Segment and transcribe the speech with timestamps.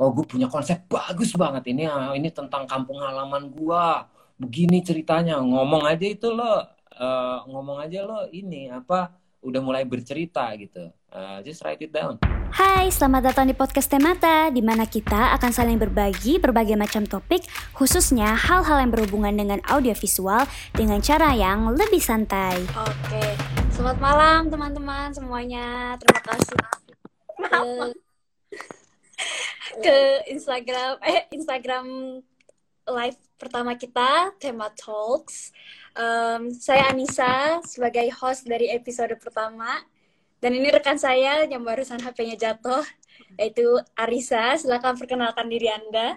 [0.00, 1.68] oh gue punya konsep bagus banget.
[1.68, 4.08] Ini ah, ini tentang kampung halaman gua.
[4.40, 5.36] Begini ceritanya.
[5.36, 9.12] Ngomong aja itu lo uh, ngomong aja lo ini apa
[9.44, 10.88] udah mulai bercerita gitu.
[11.12, 12.16] Uh, just write it down.
[12.50, 17.46] Hai, selamat datang di podcast Temata, di mana kita akan saling berbagi berbagai macam topik,
[17.78, 22.58] khususnya hal-hal yang berhubungan dengan audiovisual dengan cara yang lebih santai.
[22.74, 23.22] Oke,
[23.70, 25.94] selamat malam teman-teman semuanya.
[26.02, 26.58] Terima kasih
[29.84, 29.98] ke
[30.30, 31.86] Instagram, eh Instagram
[32.90, 35.54] live pertama kita, Tema Talks.
[35.96, 39.82] Um, saya Anissa sebagai host dari episode pertama
[40.40, 42.80] dan ini rekan saya yang barusan HP-nya jatuh,
[43.36, 44.56] yaitu Arisa.
[44.56, 46.16] Silakan perkenalkan diri Anda.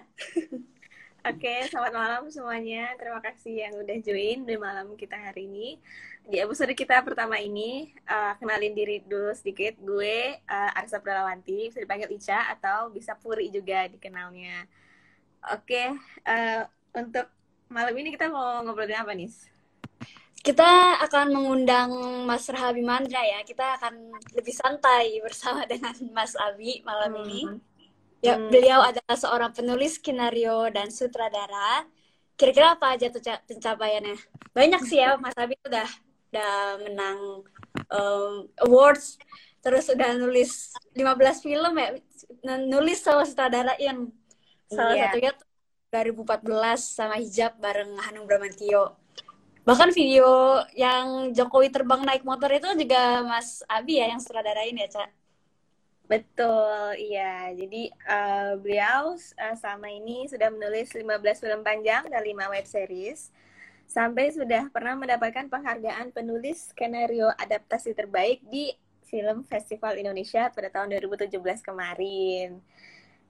[1.28, 2.96] Oke, selamat malam semuanya.
[2.96, 5.68] Terima kasih yang udah join di malam kita hari ini.
[6.24, 9.76] Di episode kita pertama ini, uh, kenalin diri dulu sedikit.
[9.76, 14.64] Gue uh, Arisa Pralawanti, bisa dipanggil Ica atau bisa Puri juga dikenalnya.
[15.52, 15.92] Oke,
[16.24, 16.62] uh,
[16.96, 17.28] untuk
[17.68, 19.28] malam ini kita mau ngobrolin apa nih?
[20.44, 21.88] kita akan mengundang
[22.28, 23.40] Mas Rahabi Mandra ya.
[23.48, 27.22] Kita akan lebih santai bersama dengan Mas Abi malam hmm.
[27.24, 27.40] ini.
[28.20, 28.52] Ya, hmm.
[28.52, 31.88] beliau adalah seorang penulis skenario dan sutradara.
[32.36, 34.16] Kira-kira apa aja tuh pencapaiannya?
[34.52, 35.88] Banyak sih ya, Mas Abi udah
[36.34, 37.18] udah menang
[37.94, 39.22] um, awards,
[39.62, 41.88] terus udah nulis 15 film ya,
[42.66, 44.10] nulis sama sutradarain.
[44.66, 45.14] Salah yeah.
[45.14, 45.46] satunya tuh
[45.94, 46.50] 2014
[46.82, 48.98] sama Hijab bareng Hanung Bramantio
[49.64, 54.88] bahkan video yang Jokowi terbang naik motor itu juga Mas Abi ya yang sutradarain ya
[54.92, 55.10] Cak
[56.04, 57.48] Betul, iya.
[57.56, 61.00] Jadi uh, beliau uh, sama ini sudah menulis 15
[61.40, 63.32] film panjang dan 5 web series.
[63.84, 68.74] Sampai sudah pernah mendapatkan penghargaan penulis skenario adaptasi terbaik di
[69.06, 72.58] Film Festival Indonesia pada tahun 2017 kemarin.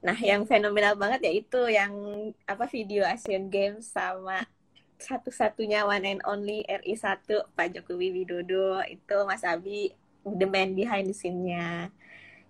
[0.05, 1.93] Nah, yang fenomenal banget yaitu yang
[2.45, 4.45] apa video Asian Games sama
[5.01, 9.93] satu-satunya one and only RI 1 Pak Jokowi Widodo itu Mas Abi
[10.25, 11.93] the man behind the scene-nya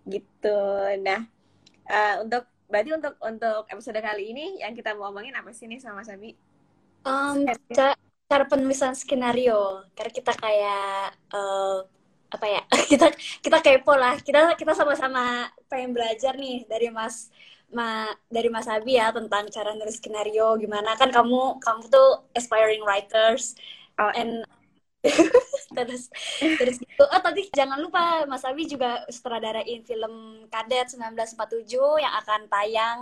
[0.07, 0.61] gitu.
[1.03, 1.27] Nah,
[1.89, 5.81] uh, untuk berarti untuk untuk episode kali ini yang kita mau ngomongin apa sih nih
[5.83, 6.37] sama Mas Abi?
[7.05, 7.95] Um, cara,
[8.27, 9.85] cara penulisan skenario.
[9.93, 11.85] Karena kita kayak uh,
[12.33, 12.63] apa ya?
[12.91, 13.13] kita
[13.45, 14.17] kita kepo lah.
[14.21, 17.29] Kita kita sama-sama pengen belajar nih dari Mas
[17.75, 22.87] Ma, dari Mas Abi ya tentang cara nulis skenario gimana kan kamu kamu tuh aspiring
[22.87, 23.59] writers
[23.99, 24.15] oh.
[24.15, 24.47] and
[25.77, 31.67] terus terus gitu oh tadi jangan lupa Mas Abi juga sutradarain film Kadet 1947
[31.99, 32.99] yang akan tayang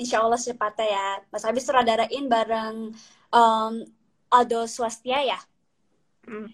[0.00, 2.94] Insya Allah secepatnya ya Mas Abi sutradarain bareng
[3.32, 3.82] um,
[4.32, 5.40] Aldo Swastia ya
[6.28, 6.48] hmm.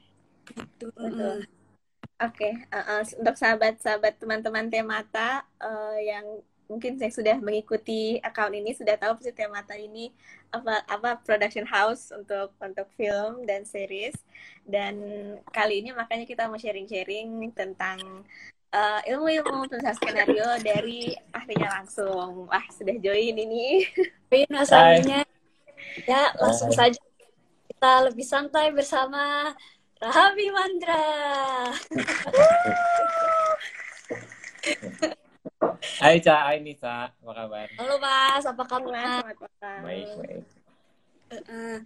[0.54, 0.88] gitu.
[2.18, 2.52] Oke, okay.
[2.74, 8.98] uh, uh, untuk sahabat-sahabat teman-teman Temata uh, yang mungkin saya sudah mengikuti account ini sudah
[8.98, 10.10] tahu pasti Temata ini
[10.50, 14.18] apa apa production house untuk untuk film dan series
[14.68, 14.98] dan
[15.54, 17.96] kali ini makanya kita mau sharing-sharing tentang
[18.74, 23.88] uh, ilmu-ilmu penulisan skenario dari ahlinya langsung wah sudah join ini
[24.28, 25.24] join asalnya
[26.04, 26.92] ya langsung Hai.
[26.92, 27.00] saja
[27.68, 29.54] kita lebih santai bersama
[29.98, 31.08] Rahabi Mandra
[35.98, 37.66] Hai Ca, hai Nisa, apa kabar?
[37.74, 39.26] Halo Mas, apa kabar?
[39.82, 40.46] Baik, baik.
[41.28, 41.82] Uh,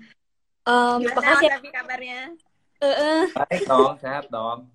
[0.69, 2.36] um, makasih tapi kabarnya.
[2.76, 3.22] Uh, uh.
[3.32, 4.69] Baik dong, sehat dong.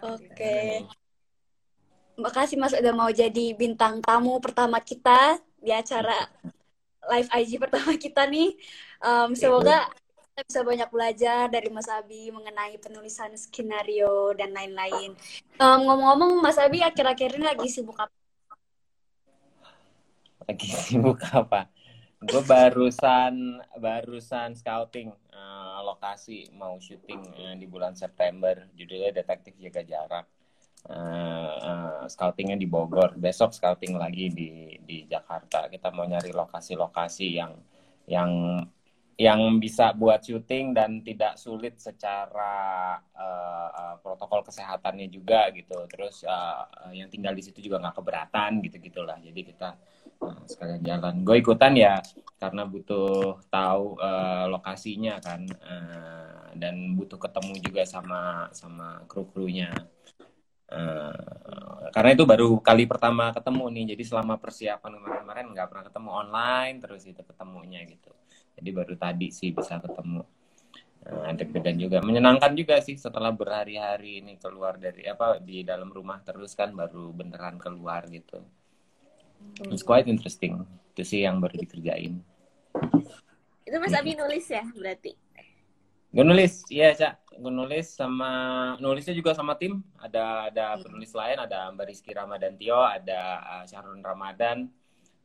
[0.00, 0.32] Oke.
[0.32, 0.70] Okay.
[2.16, 6.28] Makasih Mas udah mau jadi bintang tamu pertama kita di acara
[7.08, 8.52] live IG pertama kita nih.
[9.00, 9.88] Um, semoga
[10.40, 15.12] kita bisa banyak belajar dari Mas Abi mengenai penulisan skenario dan lain-lain.
[15.60, 18.14] Um, ngomong-ngomong, Mas Abi akhir-akhir ini lagi sibuk apa?
[20.48, 21.68] Lagi sibuk apa?
[22.20, 28.68] Gue barusan barusan scouting uh, lokasi mau syuting uh, di bulan September.
[28.76, 30.26] Judulnya Detektif Jaga Jarak.
[30.88, 33.12] Uh, uh, scoutingnya di Bogor.
[33.18, 35.68] Besok scouting lagi di di Jakarta.
[35.68, 37.52] Kita mau nyari lokasi-lokasi yang
[38.08, 38.30] yang
[39.20, 45.84] yang bisa buat syuting dan tidak sulit secara uh, protokol kesehatannya juga gitu.
[45.92, 46.64] Terus uh,
[46.96, 49.68] yang tinggal di situ juga nggak keberatan gitu gitulah jadi kita
[50.24, 51.14] uh, sekalian jalan.
[51.20, 52.00] Gue ikutan ya
[52.40, 55.44] karena butuh tahu uh, lokasinya kan.
[55.60, 59.70] Uh, dan butuh ketemu juga sama sama kru krunya
[60.70, 63.84] Uh, karena itu baru kali pertama ketemu nih.
[63.96, 68.10] Jadi selama persiapan kemarin-kemarin nggak pernah ketemu online terus itu ketemunya gitu.
[68.54, 70.22] Jadi baru tadi sih bisa ketemu.
[71.00, 71.98] Nah, deg-degan juga.
[72.04, 77.10] Menyenangkan juga sih setelah berhari-hari ini keluar dari apa di dalam rumah terus kan baru
[77.10, 78.38] beneran keluar gitu.
[79.72, 80.62] It's quite interesting.
[80.92, 82.20] Itu sih yang baru dikerjain.
[83.64, 85.16] Itu Mas Abi nulis ya berarti?
[86.12, 86.62] Gue nulis.
[86.68, 88.30] Iya cak gue nulis sama
[88.78, 89.80] nulisnya juga sama tim.
[89.96, 94.68] Ada ada penulis lain ada Mbak Rizky Ramadantio ada uh, Syahrul Ramadan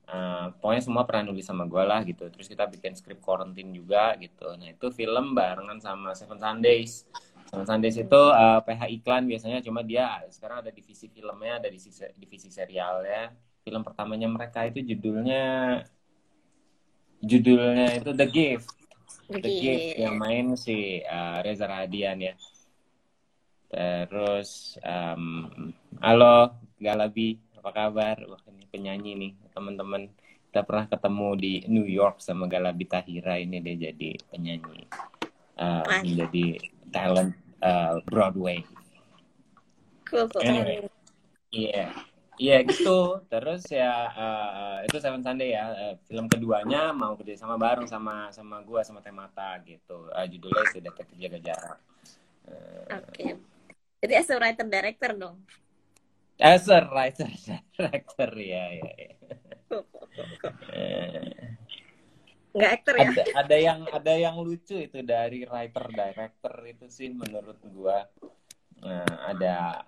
[0.09, 2.29] uh, pokoknya semua pernah nulis sama gue lah gitu.
[2.29, 4.53] Terus kita bikin skrip quarantine juga gitu.
[4.57, 7.05] Nah itu film barengan sama Seven Sundays.
[7.49, 9.59] Seven Sundays itu uh, PH iklan biasanya.
[9.61, 13.33] Cuma dia sekarang ada divisi filmnya ada divisi divisi serialnya.
[13.65, 15.81] Film pertamanya mereka itu judulnya
[17.25, 18.84] judulnya itu The Gift
[19.25, 22.33] The Gift yang main si uh, Reza Radian ya.
[23.73, 25.49] Terus um,
[25.97, 28.21] halo Galabi apa kabar?
[28.29, 30.13] Wah ini penyanyi nih teman-teman.
[30.49, 33.41] Kita pernah ketemu di New York sama Galabi Tahira.
[33.41, 34.85] Ini dia jadi penyanyi
[35.57, 36.61] uh, menjadi
[36.93, 37.33] talent
[37.65, 38.61] uh, Broadway.
[40.05, 40.85] Cool, anyway.
[41.49, 41.89] Iya.
[41.89, 42.14] yeah.
[42.35, 43.23] Iya gitu.
[43.31, 45.71] Terus ya uh, itu Seven Sunday ya.
[45.71, 50.11] Uh, film keduanya mau kerja sama bareng sama sama gua sama Temata gitu.
[50.11, 51.79] Uh, judulnya itu Detektif Jaga Jarak.
[52.45, 53.11] Uh, Oke.
[53.15, 53.31] Okay.
[54.03, 55.37] Jadi as a writer director dong.
[56.35, 57.31] As a writer
[57.79, 58.91] director ya ya.
[58.99, 59.13] ya.
[62.55, 63.11] Nggak actor ya?
[63.11, 68.07] Ada, ada yang ada yang lucu itu dari writer director itu sih menurut gua.
[68.79, 69.83] Nah, ada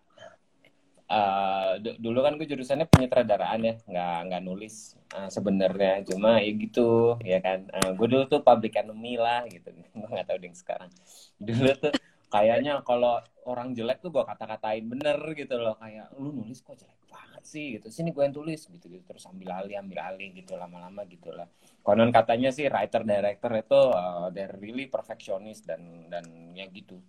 [1.08, 6.04] uh, dulu kan gue jurusannya penyutradaraan ya nggak nggak nulis uh, sebenarnya.
[6.08, 7.68] Cuma ya gitu ya kan.
[7.72, 9.72] Uh, gue dulu tuh public enemy lah gitu.
[9.98, 10.92] Gue nggak tahu deh sekarang.
[11.40, 11.94] Dulu tuh
[12.28, 15.76] kayaknya kalau orang jelek tuh gue kata-katain bener gitu loh.
[15.80, 17.80] Kayak lu nulis kok jelek banget sih?
[17.80, 17.88] Gitu.
[17.90, 19.04] Sini gue yang tulis gitu gitu.
[19.08, 20.60] Terus ambil alih ambil alih gitu.
[20.60, 21.48] Lama-lama gitu lah.
[21.82, 27.00] Konon katanya sih writer director itu uh, they're really perfectionist dan dan ya gitu.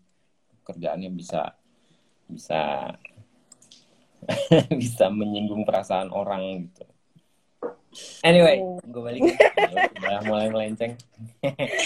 [0.62, 1.50] Kerjaannya bisa
[2.28, 2.92] bisa
[4.80, 6.84] bisa menyinggung perasaan orang gitu.
[8.22, 8.78] Anyway, oh.
[8.84, 9.22] gue balik.
[9.98, 10.94] Udah mulai melenceng.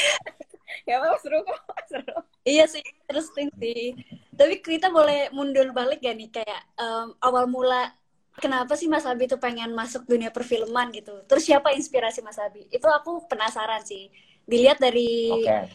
[0.88, 2.16] ya apa seru kok, seru.
[2.42, 3.94] Iya sih, interesting sih.
[4.34, 7.94] Tapi kita boleh mundur balik gak nih kayak um, awal mula
[8.40, 11.22] kenapa sih Mas Abi tuh pengen masuk dunia perfilman gitu?
[11.30, 12.66] Terus siapa inspirasi Mas Abi?
[12.72, 14.10] Itu aku penasaran sih.
[14.42, 15.70] Dilihat dari okay.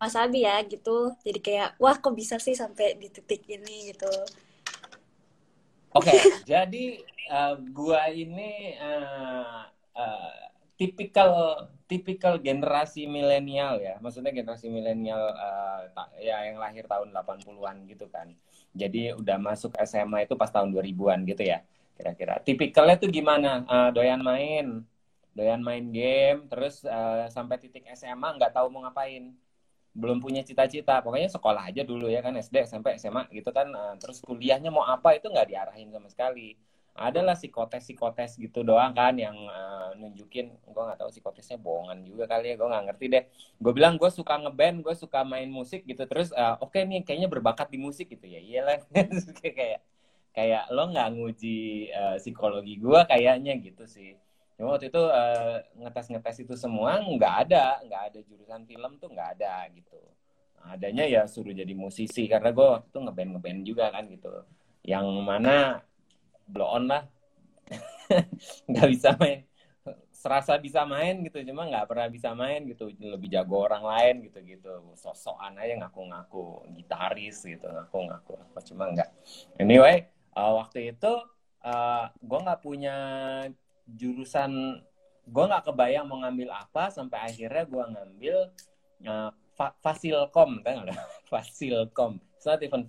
[0.00, 1.12] Mas Abi ya gitu.
[1.20, 4.10] Jadi kayak wah kok bisa sih sampai di titik ini gitu.
[5.92, 6.18] Oke, okay,
[6.48, 6.84] jadi
[7.28, 10.32] uh, gua ini uh, uh,
[10.80, 11.30] tipikal
[11.84, 14.00] tipikal generasi milenial ya.
[14.00, 15.84] Maksudnya generasi milenial uh,
[16.16, 18.32] ya yang lahir tahun 80-an gitu kan.
[18.72, 21.60] Jadi udah masuk SMA itu pas tahun 2000-an gitu ya.
[21.92, 22.40] Kira-kira.
[22.40, 23.68] Tipikalnya tuh gimana?
[23.68, 24.80] Uh, doyan main,
[25.36, 29.36] doyan main game, terus uh, sampai titik SMA nggak tahu mau ngapain
[29.92, 31.04] belum punya cita-cita.
[31.04, 33.68] Pokoknya sekolah aja dulu ya kan SD SMP SMA gitu kan.
[33.72, 36.56] Uh, terus kuliahnya mau apa itu nggak diarahin sama sekali.
[36.92, 40.52] Adalah psikotes psikotes gitu doang kan yang uh, nunjukin.
[40.68, 43.24] Gue nggak tahu psikotesnya bohongan juga kali ya gue nggak ngerti deh.
[43.60, 46.04] Gue bilang gue suka ngeband gue suka main musik gitu.
[46.08, 48.40] Terus uh, oke okay nih kayaknya berbakat di musik gitu ya.
[48.40, 48.84] Iyalah
[49.40, 49.80] kayak
[50.32, 54.16] kayak lo nggak nguji uh, psikologi gue kayaknya gitu sih
[54.62, 59.34] Cuma waktu itu uh, ngetes-ngetes itu semua nggak ada, nggak ada jurusan film tuh nggak
[59.34, 59.98] ada gitu.
[60.62, 64.30] Adanya ya suruh jadi musisi karena gue waktu itu ngeband ngeband juga kan gitu.
[64.86, 65.82] Yang mana
[66.46, 67.10] blow on lah,
[68.70, 69.42] nggak bisa main.
[70.14, 72.86] Serasa bisa main gitu, cuma nggak pernah bisa main gitu.
[73.02, 74.94] Lebih jago orang lain gitu gitu.
[74.94, 78.38] Sosokan aja ngaku-ngaku gitaris gitu, ngaku-ngaku.
[78.70, 79.10] Cuma nggak.
[79.58, 80.06] Anyway,
[80.38, 81.18] uh, waktu itu
[81.66, 82.96] uh, gue nggak punya
[83.86, 84.82] jurusan
[85.22, 88.36] gue nggak kebayang mau ngambil apa sampai akhirnya gue ngambil
[89.06, 90.94] uh, fa fasilkom kan ada
[91.30, 92.18] fasilkom.
[92.36, 92.82] It's not even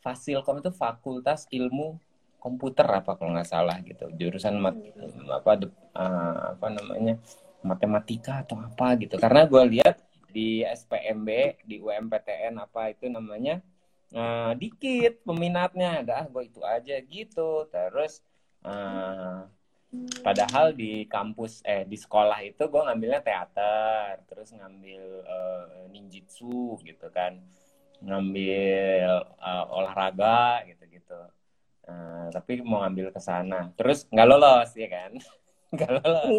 [0.00, 2.00] fasilkom itu fakultas ilmu
[2.38, 4.08] komputer apa kalau nggak salah gitu.
[4.16, 4.78] Jurusan mat
[5.28, 5.52] apa
[5.92, 7.18] uh, apa namanya
[7.60, 9.18] matematika atau apa gitu.
[9.18, 11.28] Karena gue lihat di SPMB
[11.66, 13.60] di UMPTN apa itu namanya
[14.14, 16.06] uh, dikit peminatnya.
[16.06, 17.66] Dah gue itu aja gitu.
[17.68, 18.22] Terus
[18.62, 19.44] uh,
[20.20, 27.08] Padahal di kampus eh di sekolah itu gue ngambilnya teater, terus ngambil uh, ninjitsu gitu
[27.08, 27.40] kan,
[28.04, 31.16] ngambil uh, olahraga gitu-gitu.
[31.88, 35.12] Uh, tapi mau ngambil ke sana, terus nggak lolos ya kan,
[35.74, 36.36] nggak lolos,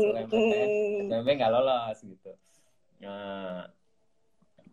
[1.10, 2.32] sampai nggak lolos gitu.
[3.01, 3.65] Uh,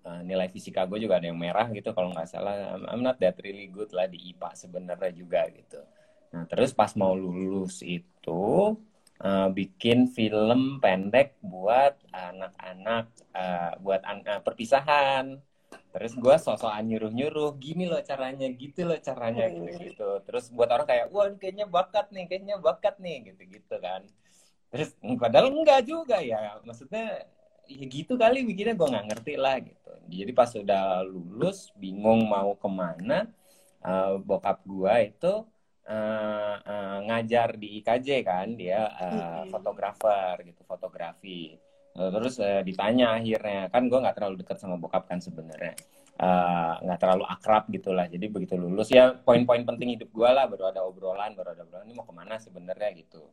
[0.04, 2.76] uh, nilai fisika gue juga ada yang merah gitu kalau nggak salah.
[2.92, 5.80] I'm not that really good lah di IPA sebenarnya juga gitu.
[6.36, 8.76] Nah, terus pas mau lulus itu
[9.24, 15.40] uh, bikin film pendek buat anak-anak, uh, buat an uh, perpisahan.
[15.96, 20.68] terus gue sosokan nyuruh nyuruh gini loh caranya gitu loh caranya gitu gitu terus buat
[20.68, 24.04] orang kayak wah kayaknya bakat nih kayaknya bakat nih gitu gitu kan.
[24.68, 27.24] Terus padahal enggak juga ya maksudnya
[27.64, 29.92] ya gitu kali bikinnya gue nggak ngerti lah gitu.
[30.06, 33.26] Jadi pas udah lulus bingung mau ke mana
[33.80, 35.32] uh, bokap gue itu
[35.86, 41.54] uh, uh, ngajar di IKJ kan dia uh, fotografer gitu fotografi.
[41.96, 45.72] Terus uh, ditanya akhirnya kan gue nggak terlalu dekat sama bokap kan sebenarnya.
[46.84, 50.72] Nggak uh, terlalu akrab gitulah jadi begitu lulus ya poin-poin penting hidup gue lah baru
[50.72, 53.24] ada obrolan baru ada obrolan ini mau ke mana sebenarnya gitu.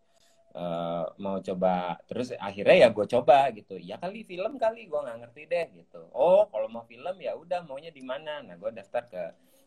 [0.53, 3.75] Uh, mau coba terus akhirnya ya gue coba gitu.
[3.81, 6.07] Ya kali film kali gue nggak ngerti deh gitu.
[6.13, 8.45] Oh kalau mau film ya udah maunya di mana?
[8.45, 9.23] Nah gue daftar ke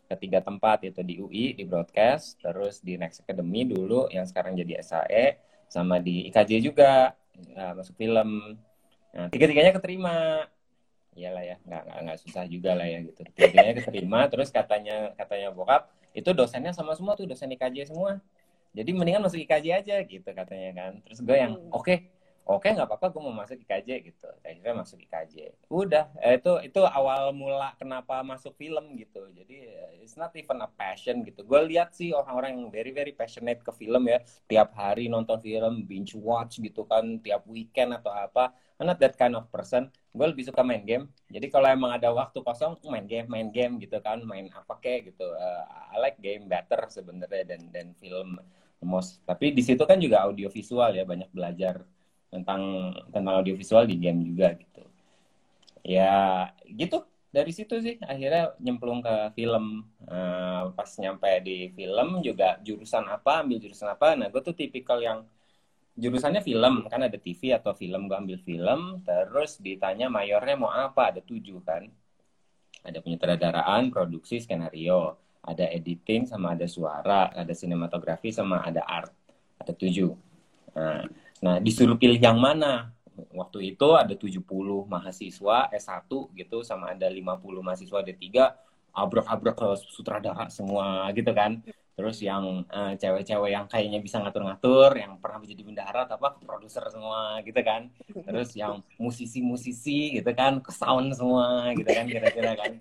[0.06, 4.78] ketiga tempat itu di UI di broadcast terus di Next Academy dulu yang sekarang jadi
[4.80, 7.10] SAE sama di IKJ juga
[7.58, 8.54] uh, masuk film
[9.16, 10.44] Nah, tiga-tiganya keterima.
[11.16, 13.24] Iyalah ya, nggak, nggak, nggak susah juga lah ya gitu.
[13.32, 18.20] Tiga-tiganya keterima, terus katanya katanya bokap, itu dosennya sama semua tuh, dosen IKJ semua.
[18.76, 20.92] Jadi mendingan masuk IKJ aja gitu katanya kan.
[21.08, 21.72] Terus gue yang, hmm.
[21.72, 22.12] oke, okay,
[22.46, 24.30] oke nggak apa-apa gue mau masuk IKJ gitu.
[24.46, 25.34] Akhirnya masuk IKJ
[25.66, 29.26] udah eh, itu itu awal mula kenapa masuk film gitu.
[29.34, 29.66] Jadi
[29.98, 31.42] it's not even a passion gitu.
[31.42, 34.22] Gue lihat sih orang-orang yang very very passionate ke film ya.
[34.46, 38.54] Tiap hari nonton film binge watch gitu kan tiap weekend atau apa.
[38.78, 39.90] I'm not that kind of person.
[40.14, 41.10] Gue lebih suka main game.
[41.26, 45.10] Jadi kalau emang ada waktu kosong main game main game gitu kan main apa kayak
[45.10, 45.26] gitu.
[45.34, 48.38] Uh, I like game better sebenarnya dan dan film
[48.86, 49.18] most.
[49.26, 51.82] Tapi di situ kan juga audio visual ya banyak belajar
[52.36, 54.84] tentang tentang audiovisual di game juga gitu.
[55.80, 57.08] Ya gitu.
[57.32, 59.88] Dari situ sih akhirnya nyemplung ke film.
[60.04, 64.16] Uh, pas nyampe di film juga jurusan apa ambil jurusan apa.
[64.16, 65.24] Nah gue tuh tipikal yang
[65.96, 66.84] jurusannya film.
[66.92, 69.00] Kan ada TV atau film gue ambil film.
[69.04, 71.88] Terus ditanya mayornya mau apa ada tujuh kan.
[72.84, 75.16] Ada penyutradaraan produksi skenario.
[75.46, 77.30] Ada editing sama ada suara.
[77.36, 79.12] Ada sinematografi sama ada art.
[79.60, 80.12] Ada tujuh.
[80.76, 82.92] Nah Nah, disuruh pilih yang mana?
[83.32, 84.44] Waktu itu ada 70
[84.84, 88.24] mahasiswa S1 gitu sama ada 50 mahasiswa D3
[88.96, 91.60] abrak-abrak ke sutradara semua gitu kan.
[91.96, 97.40] Terus yang uh, cewek-cewek yang kayaknya bisa ngatur-ngatur, yang pernah menjadi bendahara apa produser semua
[97.40, 97.88] gitu kan.
[98.12, 102.72] Terus yang musisi-musisi gitu kan, ke sound semua gitu kan kira-kira kan.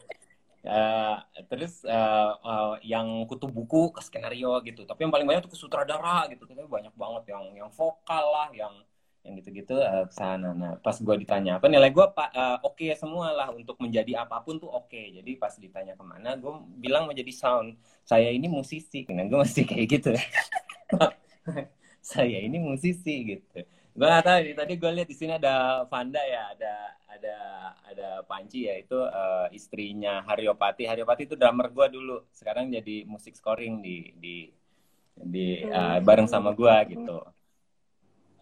[0.65, 4.81] Uh, terus uh, uh, yang kutu buku ke skenario gitu.
[4.81, 6.49] Tapi yang paling banyak tuh ke sutradara gitu.
[6.49, 8.73] Tapi banyak banget yang yang vokal lah yang
[9.21, 10.57] yang gitu-gitu uh, sana.
[10.57, 13.53] Nah pas gue ditanya apa nilai gue pak uh, oke okay semua lah.
[13.53, 14.89] Untuk menjadi apa pun tuh oke.
[14.89, 15.13] Okay.
[15.13, 17.77] jadi pas ditanya ke mana gue bilang menjadi sound.
[18.01, 19.05] Saya ini musisi.
[19.13, 20.11] Nah gue masih kayak gitu.
[22.05, 23.61] Saya ini musisi gitu.
[23.95, 26.73] Gue tahu tadi gue lihat di sini ada Vanda ya ada
[27.15, 27.37] ada
[27.87, 30.83] ada Panci ya itu uh, istrinya Haryopati.
[30.83, 32.17] Haryopati itu drummer gue dulu.
[32.31, 34.35] Sekarang jadi musik scoring di di
[35.15, 37.23] di uh, bareng sama gue gitu.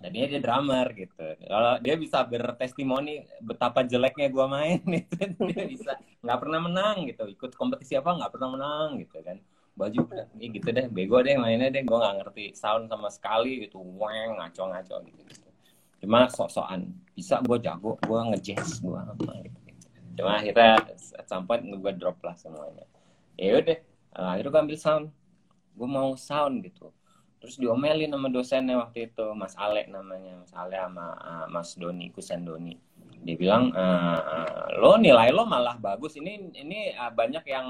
[0.02, 1.24] Dan dia dia drummer gitu.
[1.48, 5.16] Kalau dia bisa bertestimoni betapa jeleknya gue main itu
[5.54, 7.24] dia bisa nggak pernah menang gitu.
[7.30, 9.38] Ikut kompetisi apa nggak pernah menang gitu kan.
[9.74, 10.06] Baju
[10.38, 11.86] ini gitu deh bego deh mainnya deh.
[11.86, 13.80] Gue nggak ngerti sound sama sekali gitu.
[13.80, 15.48] Weng ngaco ngaco gitu, gitu.
[16.04, 19.60] cuma sok-sokan bisa gue jago gue ngejazz gue apa gitu,
[20.18, 20.82] cuma akhirnya
[21.18, 22.86] at some point gue drop lah semuanya.
[23.38, 23.80] Ya udah
[24.14, 25.06] akhirnya gue ambil sound.
[25.74, 26.94] Gue mau sound gitu.
[27.42, 32.08] Terus diomelin sama dosennya waktu itu Mas Ale namanya Mas Ale sama uh, Mas Doni
[32.14, 32.78] Kusen Doni
[33.24, 33.86] dia bilang e,
[34.78, 36.20] lo nilai lo malah bagus.
[36.20, 37.68] Ini ini uh, banyak yang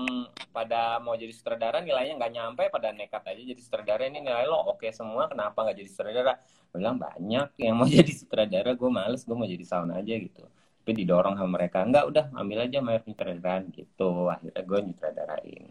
[0.50, 4.10] pada mau jadi sutradara nilainya nggak nyampe pada nekat aja jadi sutradara.
[4.10, 6.34] Ini nilai lo oke semua kenapa nggak jadi sutradara?
[6.74, 10.44] Bilang banyak yang mau jadi sutradara gue males gue mau jadi sound aja gitu.
[10.84, 14.10] Tapi didorong sama mereka nggak udah ambil aja mayor sutradaraan gitu.
[14.34, 15.66] Akhirnya gue nyutradarain.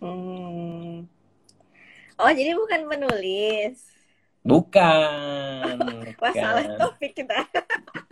[0.00, 1.04] Hmm.
[2.16, 3.84] oh jadi bukan penulis?
[4.40, 5.76] Bukan,
[6.16, 6.32] bukan.
[6.32, 7.44] salah topik kita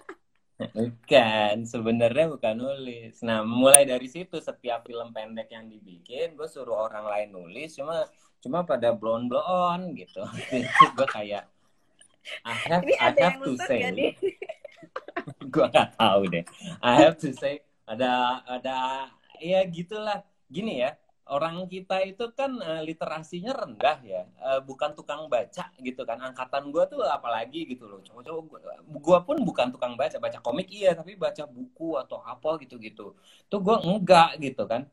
[0.58, 3.22] Bukan, sebenarnya bukan nulis.
[3.22, 8.02] Nah, mulai dari situ setiap film pendek yang dibikin, gue suruh orang lain nulis, cuma
[8.42, 10.26] cuma pada blon blon gitu.
[10.98, 11.46] gue kayak,
[12.42, 13.80] I have, Ini I have to say,
[15.46, 16.44] gue gak tahu deh.
[16.82, 19.06] I have to say, ada ada
[19.38, 20.26] ya gitulah.
[20.50, 20.98] Gini ya,
[21.28, 26.18] orang kita itu kan uh, literasinya rendah ya, uh, bukan tukang baca gitu kan.
[26.20, 28.00] Angkatan gue tuh apalagi gitu loh.
[28.00, 28.42] Cowok-cowok
[28.88, 33.12] gue pun bukan tukang baca, baca komik iya, tapi baca buku atau apa gitu-gitu.
[33.52, 34.88] Tuh gue enggak gitu kan.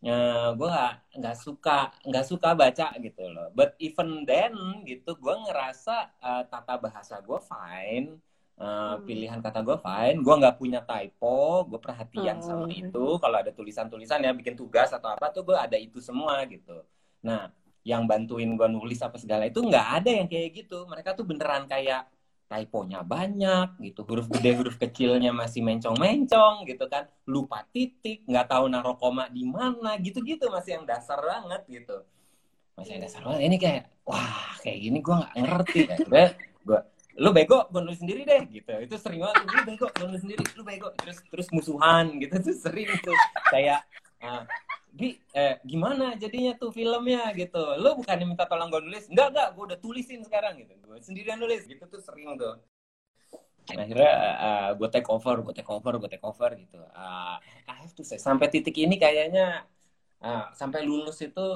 [0.00, 1.78] Uh, eh, gue nggak nggak suka
[2.08, 3.48] nggak suka baca gitu loh.
[3.52, 4.54] But even then
[4.86, 8.29] gitu, gue ngerasa uh, tata bahasa gue fine.
[8.60, 12.44] Uh, pilihan kata gue fine, gue nggak punya typo, gue perhatian oh.
[12.44, 13.16] sama itu.
[13.16, 16.84] Kalau ada tulisan-tulisan ya bikin tugas atau apa tuh gue ada itu semua gitu.
[17.24, 17.48] Nah,
[17.88, 20.84] yang bantuin gue nulis apa segala itu nggak ada yang kayak gitu.
[20.84, 22.04] Mereka tuh beneran kayak
[22.52, 28.66] typonya banyak gitu, huruf gede huruf kecilnya masih mencong-mencong gitu kan, lupa titik, nggak tahu
[28.66, 32.04] naruh koma di mana gitu-gitu masih yang dasar banget gitu.
[32.74, 33.40] Masih yang dasar banget.
[33.46, 35.78] Ini kayak wah kayak gini gue nggak ngerti.
[35.88, 35.96] Ya.
[36.60, 36.80] Gue
[37.18, 38.70] lu bego gue nulis sendiri deh gitu.
[38.86, 40.88] Itu sering banget lu bego gue nulis sendiri lu bego.
[41.00, 42.34] Terus terus musuhan gitu.
[42.38, 43.18] Tuh sering tuh.
[43.50, 43.82] Kayak
[44.22, 44.42] uh,
[45.34, 47.34] eh, gimana jadinya tuh filmnya?
[47.34, 47.62] Gitu.
[47.82, 49.10] Lu bukannya minta tolong gue nulis?
[49.10, 50.74] Enggak enggak gue udah tulisin sekarang gitu.
[50.86, 51.82] Gue sendirian nulis gitu.
[51.90, 52.60] Tuh sering tuh.
[53.70, 56.80] Akhirnya uh, gue take over gue take over gue take over gitu.
[56.94, 57.36] Uh,
[57.66, 59.66] I have to say sampai titik ini kayaknya
[60.22, 61.46] uh, sampai lulus itu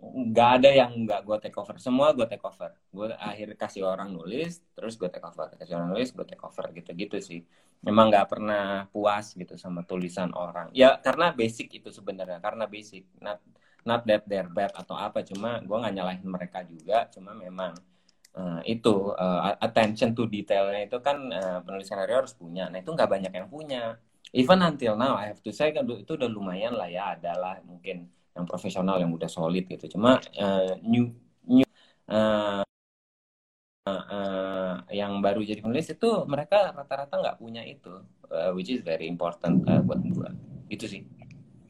[0.00, 1.76] nggak ada yang nggak gue take over.
[1.76, 2.72] Semua gue take over.
[2.88, 5.52] Gue akhir kasih orang nulis terus gue take over.
[5.60, 7.40] Kasih orang nulis gue take over gitu gitu sih.
[7.84, 10.72] Memang nggak pernah puas gitu sama tulisan orang.
[10.72, 12.40] Ya karena basic itu sebenarnya.
[12.40, 13.04] Karena basic.
[13.20, 13.44] Not
[13.84, 15.20] not that they're bad atau apa.
[15.20, 17.04] Cuma gue nggak nyalahin mereka juga.
[17.12, 17.76] Cuma memang
[18.40, 22.72] uh, itu uh, attention to detailnya itu kan uh, penulis skenario harus punya.
[22.72, 24.00] Nah itu nggak banyak yang punya.
[24.32, 27.18] Even until now I have to say kan itu udah lumayan lah ya.
[27.18, 29.98] Adalah mungkin yang profesional yang udah solid gitu.
[29.98, 31.10] Cuma uh, new
[31.46, 31.66] new
[32.06, 32.62] uh,
[33.86, 37.90] uh, uh, yang baru jadi penulis itu mereka rata-rata nggak punya itu
[38.30, 40.30] uh, which is very important uh, buat gue
[40.70, 41.02] itu sih.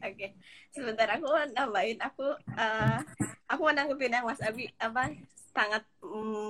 [0.01, 0.29] Oke okay.
[0.73, 1.97] sebentar aku nambahin.
[2.01, 2.99] Aku uh,
[3.49, 5.13] aku menanggapin yang Mas Abi apa
[5.51, 5.83] sangat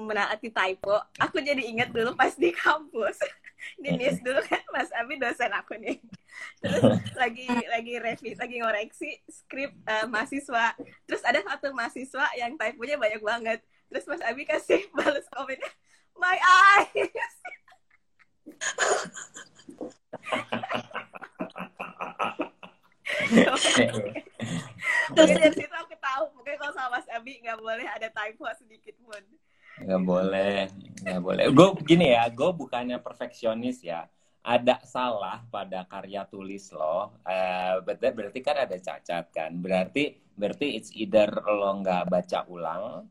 [0.08, 0.96] menaati typo.
[1.20, 3.18] Aku jadi ingat dulu pas di kampus.
[3.78, 6.02] Di NIS dulu kan Mas Abi dosen aku nih.
[6.66, 6.82] Terus
[7.14, 10.74] lagi lagi revisi lagi ngoreksi skrip uh, mahasiswa.
[11.06, 13.62] Terus ada satu mahasiswa yang typonya banyak banget.
[13.94, 15.70] Terus Mas Abi kasih balas komennya
[16.18, 17.14] my eyes
[25.12, 28.96] Mungkin dari situ aku tahu, mungkin kalau sama Mas Abi nggak boleh ada typo sedikit
[29.04, 29.24] pun.
[29.82, 30.58] Nggak boleh,
[31.04, 31.44] nggak boleh.
[31.52, 34.08] Gue gini ya, gue bukannya perfeksionis ya.
[34.42, 39.54] Ada salah pada karya tulis lo, uh, berarti kan ada cacat kan.
[39.62, 43.06] Berarti berarti it's either lo nggak baca ulang,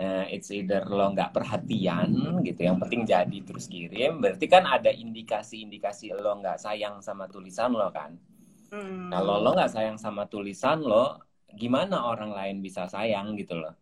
[0.00, 2.60] uh, it's either lo nggak perhatian gitu.
[2.64, 4.24] Yang penting jadi terus kirim.
[4.24, 8.16] Berarti kan ada indikasi-indikasi lo nggak sayang sama tulisan lo kan.
[8.72, 9.12] Hmm.
[9.12, 11.20] Kalau lo nggak sayang sama tulisan lo,
[11.54, 13.74] gimana orang lain bisa sayang gitu loh?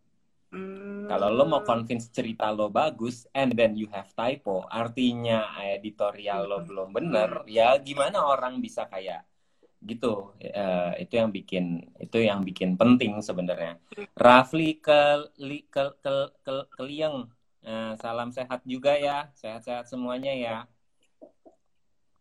[0.51, 1.07] Hmm.
[1.07, 6.59] Kalau lo mau convince cerita lo bagus, and then you have typo, artinya editorial lo
[6.67, 7.51] belum bener, hmm.
[7.51, 9.23] ya gimana orang bisa kayak
[9.81, 10.35] gitu?
[10.43, 13.79] Uh, itu yang bikin itu yang bikin penting sebenarnya.
[14.19, 17.31] Rafli ke li, ke ke ke, ke liang.
[17.61, 20.57] Uh, salam sehat juga ya, sehat-sehat semuanya ya.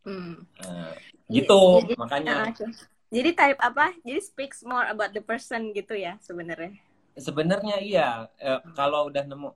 [0.06, 0.46] Hmm.
[0.62, 0.94] Uh,
[1.34, 2.36] gitu jadi, makanya.
[2.54, 2.72] Uh,
[3.10, 3.93] jadi type apa?
[4.06, 6.78] Jadi speaks more about the person gitu ya sebenarnya.
[7.17, 8.30] Sebenarnya iya.
[8.38, 9.50] E, kalau udah nemu,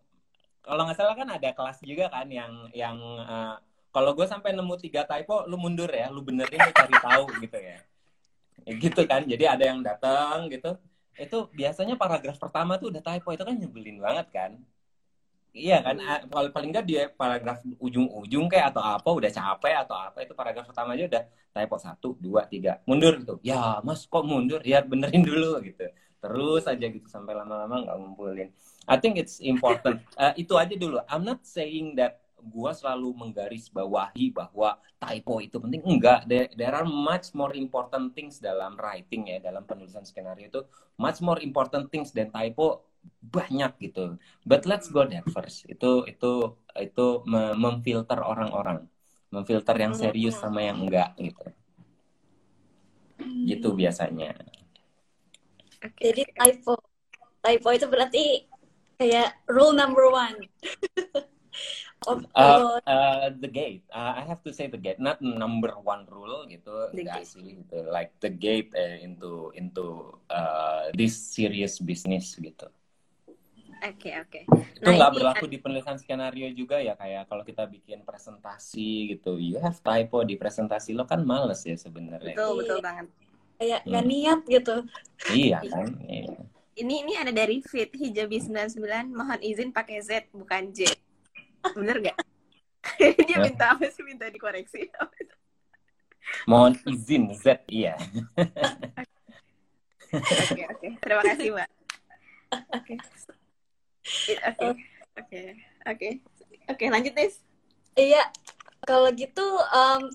[0.65, 3.55] kalau nggak salah kan ada kelas juga kan yang yang uh,
[3.93, 7.57] kalau gue sampai nemu tiga typo, lu mundur ya, lu benerin, lu cari tahu gitu
[7.61, 7.77] ya.
[8.65, 8.73] ya.
[8.73, 9.21] Gitu kan.
[9.29, 10.73] Jadi ada yang datang gitu.
[11.13, 14.51] Itu biasanya paragraf pertama tuh udah typo itu kan nyebelin banget kan.
[15.53, 15.95] Iya kan,
[16.33, 20.65] kalau paling nggak dia paragraf ujung-ujung kayak atau apa udah capek atau apa itu paragraf
[20.65, 23.37] pertama aja udah typo satu, dua, tiga, mundur gitu.
[23.45, 24.65] Ya mas kok mundur?
[24.65, 25.85] Ya benerin dulu gitu
[26.23, 28.49] terus aja gitu sampai lama-lama nggak ngumpulin.
[28.87, 29.99] I think it's important.
[30.15, 30.97] Uh, itu aja dulu.
[31.11, 35.83] I'm not saying that gua selalu menggaris bawahi bahwa typo itu penting.
[35.83, 40.63] Enggak, there, there are much more important things dalam writing ya, dalam penulisan skenario itu
[40.95, 42.87] much more important things than typo
[43.23, 44.19] banyak gitu.
[44.43, 45.65] But let's go there first.
[45.65, 47.05] Itu itu itu
[47.57, 48.85] memfilter orang-orang,
[49.31, 51.47] memfilter yang serius sama yang enggak gitu.
[53.47, 54.35] Gitu biasanya.
[55.79, 56.11] Okay.
[56.11, 56.75] Jadi typo.
[57.43, 58.47] Typo itu berarti
[58.95, 60.47] kayak rule number one.
[62.07, 63.83] of, uh, uh, the gate.
[63.91, 67.87] Uh, I have to say the gate, not number one rule gitu, enggak sih gitu.
[67.91, 72.67] Like the gate uh, into into uh, this serious business gitu.
[73.83, 74.39] Oke okay, oke.
[74.47, 74.79] Okay.
[74.79, 79.11] Itu nah, nggak nah, berlaku di penulisan skenario juga ya kayak kalau kita bikin presentasi
[79.15, 82.31] gitu, you have typo di presentasi lo kan males ya sebenarnya.
[82.31, 83.11] Betul betul banget
[83.63, 83.91] kayak hmm.
[83.95, 84.75] gak niat gitu
[85.31, 86.35] iya kan iya.
[86.75, 90.91] ini ini ada dari fit hijabi 99 mohon izin pakai Z bukan J
[91.71, 92.17] bener gak
[93.27, 94.91] dia minta apa sih minta dikoreksi
[96.51, 97.95] mohon izin Z iya
[100.11, 101.69] oke oke terima kasih mbak
[102.51, 102.93] oke
[104.49, 104.67] oke
[105.19, 105.41] oke
[105.87, 106.09] oke
[106.69, 107.29] oke lanjut nih
[107.95, 108.23] iya
[108.83, 110.11] kalau gitu um,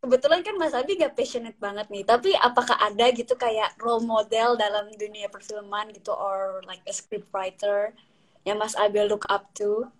[0.00, 2.02] kebetulan kan Mas Abi gak passionate banget nih.
[2.08, 7.28] Tapi apakah ada gitu kayak role model dalam dunia perfilman gitu or like a script
[7.30, 7.92] writer
[8.48, 9.92] yang Mas Abi look up to?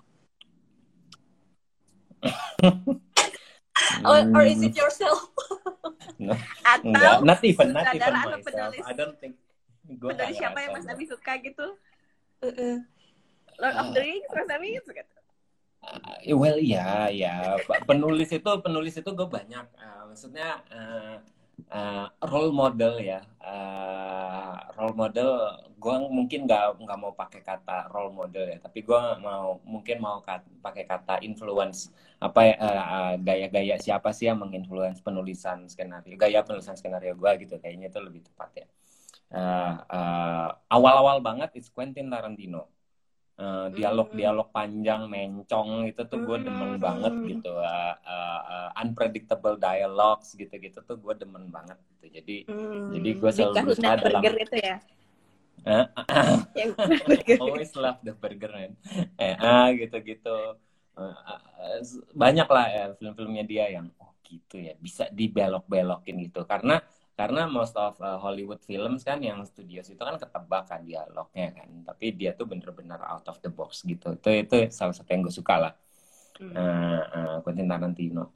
[4.08, 5.28] or, or is it yourself?
[6.20, 6.32] no.
[6.64, 8.44] Atau Enggak, not even, not even myself.
[8.44, 9.36] penulis I don't think.
[9.84, 11.76] Gue penulis siapa yang Mas Abi suka gitu?
[13.60, 15.04] Lord of the Rings Mas Abi suka.
[15.80, 19.64] Uh, well ya ya Pa- penulis itu penulis itu gue banyak.
[19.76, 21.16] Uh, maksudnya uh,
[21.72, 23.20] uh, role model ya.
[23.40, 25.30] Uh, role model
[25.80, 28.58] gue mungkin nggak nggak mau pakai kata role model ya.
[28.60, 31.92] Tapi gue mau mungkin mau kat- pakai kata influence.
[32.20, 37.30] Apa ya uh, uh, gaya-gaya siapa sih yang menginfluence penulisan skenario gaya penulisan skenario gue
[37.44, 37.56] gitu.
[37.56, 38.66] Kayaknya itu lebih tepat ya.
[39.30, 42.79] Uh, uh, awal-awal banget it's Quentin Tarantino
[43.40, 50.37] Uh, dialog-dialog panjang mencong itu tuh gue demen banget gitu uh, uh, uh, unpredictable dialogues
[50.37, 52.20] gitu-gitu tuh gue demen banget gitu.
[52.20, 52.92] Jadi Hmm.
[52.92, 54.76] Jadi gua selalu Di berusaha dalam- itu ya.
[55.64, 55.87] uh,
[57.40, 58.72] always love the burger man.
[59.16, 60.37] Eh ah gitu-gitu.
[60.92, 61.81] Uh, uh, uh,
[62.12, 66.44] banyak lah ya film-filmnya dia yang oh gitu ya bisa dibelok-belokin gitu.
[66.44, 66.76] Karena
[67.20, 71.68] karena most of uh, Hollywood films kan yang studios itu kan ketebak kan dialognya kan.
[71.85, 74.16] Tapi dia tuh bener-bener out of the box gitu.
[74.16, 75.72] Itu itu salah satu yang gue suka lah.
[76.40, 76.56] Hmm.
[76.56, 78.33] uh, uh, Quentin Tarantino.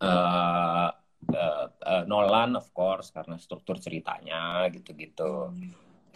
[0.00, 0.88] Uh,
[1.36, 5.52] uh, uh, Nolan of course karena struktur ceritanya gitu-gitu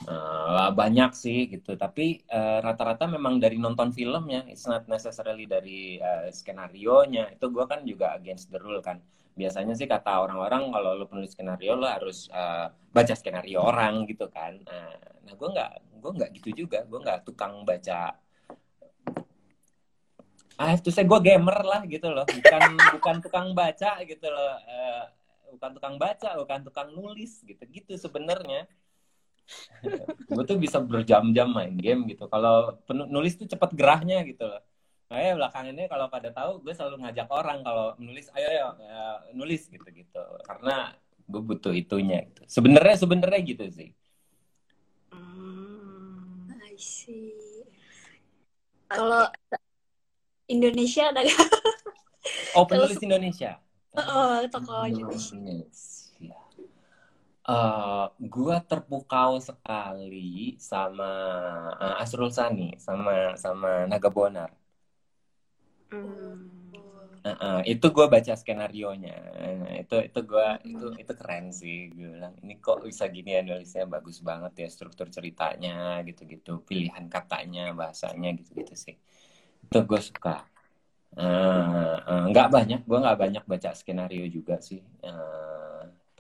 [0.09, 1.77] Uh, banyak sih gitu.
[1.77, 7.53] Tapi uh, rata-rata memang dari nonton filmnya it's not necessarily dari uh, skenario nya itu
[7.53, 8.97] gue kan juga against the rule kan.
[9.37, 14.25] Biasanya sih kata orang-orang kalau lo penulis skenario lo harus uh, baca skenario orang gitu
[14.33, 14.57] kan.
[14.65, 16.81] Uh, nah gue nggak gue nggak gitu juga.
[16.89, 18.17] Gue nggak tukang baca.
[20.61, 22.25] I have to say gue gamer lah gitu loh.
[22.25, 22.63] Bukan
[22.97, 24.55] bukan tukang baca gitu loh.
[24.65, 25.05] Uh,
[25.53, 27.61] bukan tukang baca bukan tukang nulis gitu.
[27.69, 28.65] Gitu sebenarnya
[30.35, 34.63] gue tuh bisa berjam-jam main game gitu kalau penu- nulis tuh cepet gerahnya gitu loh
[35.11, 39.03] Makanya belakangan ini kalau pada tahu gue selalu ngajak orang kalau menulis ayo ayo ya,
[39.35, 40.95] nulis gitu gitu karena
[41.27, 42.47] gue butuh itunya gitu.
[42.47, 43.91] sebenarnya sebenarnya gitu sih
[45.11, 46.47] Hmm.
[46.71, 47.35] I see.
[48.87, 49.27] Kalau
[50.47, 51.27] Indonesia ada
[52.55, 53.59] oh penulis Indonesia
[53.91, 55.35] Oh, tokoh Indonesia.
[57.53, 60.17] Eh, gua terpukau sekali
[60.71, 61.11] sama
[61.85, 63.13] eh, Asrul Sani sama
[63.45, 64.51] sama Naga Bonar.
[65.91, 66.37] Hmm.
[67.27, 69.13] Heeh, itu gue baca skenario nya
[69.83, 73.85] itu itu gua itu itu keren sih gue bilang ini kok bisa gini ya nulisnya
[73.95, 78.95] bagus banget ya struktur ceritanya gitu-gitu pilihan katanya bahasanya gitu-gitu sih.
[79.65, 80.35] Itu gue suka.
[81.21, 84.81] Eh, nggak banyak gue nggak banyak baca skenario juga sih.
[85.09, 85.60] Eh,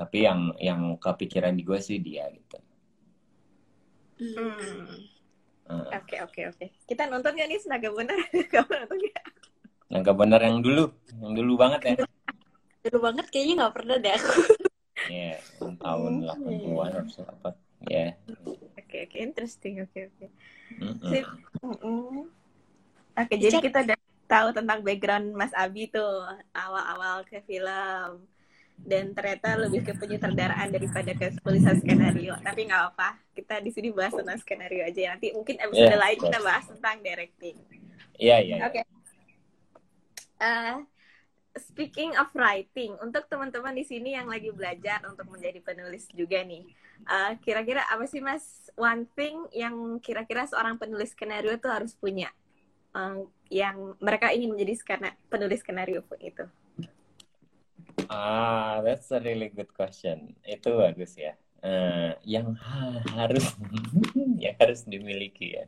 [0.00, 2.56] tapi yang yang kepikiran di gue sih dia gitu
[4.20, 5.08] Hmm.
[5.64, 5.88] Hmm.
[5.96, 6.66] Oke oke oke.
[6.84, 8.20] Kita nonton gak nih Senaga Benar?
[8.52, 9.24] Kamu nonton gak?
[9.90, 11.94] Naga Bonar yang dulu yang dulu banget ya
[12.86, 14.32] Dulu banget kayaknya nggak pernah deh aku.
[15.10, 15.34] Iya,
[15.82, 17.50] tahun 80-an atau apa
[17.90, 18.14] ya
[18.78, 20.26] Oke oke interesting oke oke.
[20.78, 21.10] Mm-mm.
[21.10, 21.26] Sip.
[21.64, 22.28] Mm-mm.
[23.18, 23.64] Oke jadi Cek.
[23.66, 23.98] kita udah
[24.30, 26.22] tahu tentang background Mas Abi tuh
[26.54, 28.22] awal-awal ke film
[28.84, 32.34] dan ternyata lebih ke penyutradaraan daripada ke tulisan skenario.
[32.40, 35.14] Tapi nggak apa, kita di sini bahas tentang skenario aja.
[35.14, 37.56] Nanti mungkin episode Yeah, lain kita bahas tentang directing.
[38.20, 38.56] Iya, iya.
[38.56, 38.66] iya.
[38.66, 38.80] Oke.
[40.40, 40.76] Eh,
[41.60, 46.64] speaking of writing, untuk teman-teman di sini yang lagi belajar untuk menjadi penulis juga nih,
[47.04, 52.32] eh, kira-kira apa sih Mas one thing yang kira-kira seorang penulis skenario tuh harus punya,
[52.90, 53.22] Eh,
[53.54, 56.42] yang mereka ingin menjadi skena- penulis skenario pun itu?
[58.10, 60.34] Ah, that's a really good question.
[60.42, 61.38] Itu bagus ya.
[61.62, 63.54] Eh, yang ha- harus
[64.42, 65.64] yang harus dimiliki ya.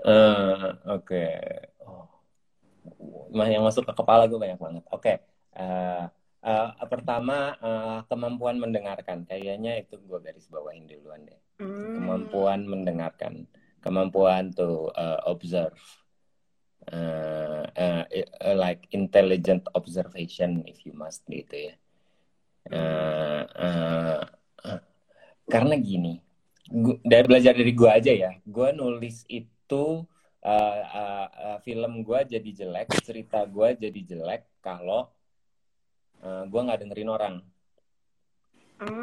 [0.00, 1.28] Eh, Oke.
[1.84, 2.08] Oh.
[3.36, 4.84] Mah yang masuk ke kepala gue banyak banget.
[4.88, 5.20] Oke.
[5.52, 6.04] Eh,
[6.40, 9.28] eh, pertama eh, kemampuan mendengarkan.
[9.28, 11.40] Kayaknya itu gue garis bawahin duluan deh.
[11.60, 12.00] Hmm.
[12.00, 13.44] Kemampuan mendengarkan.
[13.84, 15.76] Kemampuan to eh, observe.
[16.82, 21.74] Eh, eh, like intelligent observation if you must gitu ya.
[22.74, 24.20] Eh, eh,
[25.46, 26.18] karena gini,
[26.66, 29.84] gua, dari belajar dari gue aja ya, gue nulis itu
[30.42, 35.06] eh, eh, eh, film gue jadi jelek, cerita gue jadi jelek kalau
[36.18, 37.34] eh, gue nggak dengerin orang.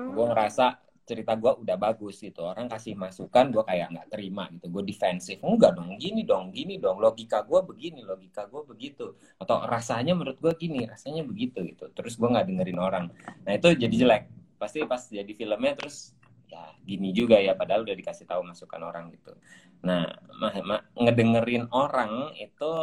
[0.10, 2.46] Gue ngerasa cerita gue udah bagus gitu.
[2.46, 4.70] Orang kasih masukan gue kayak nggak terima gitu.
[4.70, 5.42] Gue defensif.
[5.42, 7.02] Enggak dong gini dong gini dong.
[7.02, 9.18] Logika gue begini logika gue begitu.
[9.42, 11.90] Atau rasanya menurut gue gini rasanya begitu gitu.
[11.98, 13.06] Terus gue nggak dengerin orang.
[13.42, 14.24] Nah itu jadi jelek.
[14.62, 16.14] Pasti pas jadi filmnya terus
[16.50, 19.34] ya gini juga ya padahal udah dikasih tahu masukan orang gitu.
[19.82, 20.06] Nah
[20.38, 22.74] mah, mah, ngedengerin orang itu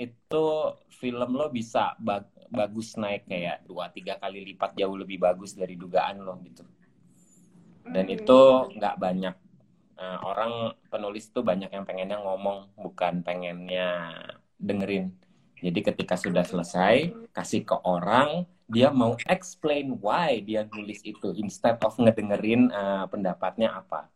[0.00, 0.46] itu
[0.88, 5.76] film lo bisa bag, bagus naik kayak dua tiga kali lipat jauh lebih bagus dari
[5.76, 6.64] dugaan lo gitu
[7.86, 8.16] dan hmm.
[8.16, 8.40] itu
[8.78, 9.34] nggak banyak
[9.98, 14.14] uh, orang penulis tuh banyak yang pengennya ngomong bukan pengennya
[14.58, 15.14] dengerin.
[15.62, 21.78] Jadi ketika sudah selesai kasih ke orang dia mau explain why dia nulis itu instead
[21.78, 24.10] of ngedengerin uh, pendapatnya apa.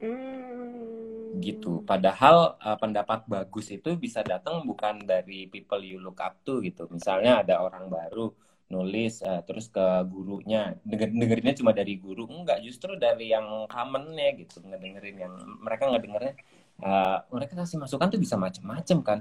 [0.00, 1.36] Hmm.
[1.44, 1.84] gitu.
[1.84, 6.88] Padahal uh, pendapat bagus itu bisa datang bukan dari people you look up to gitu.
[6.88, 8.32] Misalnya ada orang baru
[8.70, 10.78] nulis uh, terus ke gurunya.
[10.86, 12.24] Denger dengerinnya cuma dari guru.
[12.30, 16.34] Enggak justru dari yang commonnya gitu ngedengerin yang mereka ngedengernya.
[16.80, 19.20] Uh, mereka kasih masukan tuh bisa macem-macem kan.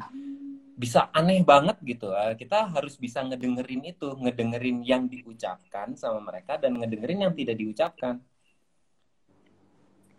[0.79, 2.13] Bisa aneh banget gitu.
[2.13, 7.57] Uh, kita harus bisa ngedengerin itu ngedengerin yang diucapkan sama mereka dan ngedengerin yang tidak
[7.57, 8.21] diucapkan.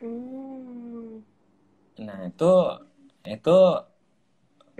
[0.01, 1.21] Hmm.
[2.01, 2.53] nah itu
[3.29, 3.59] itu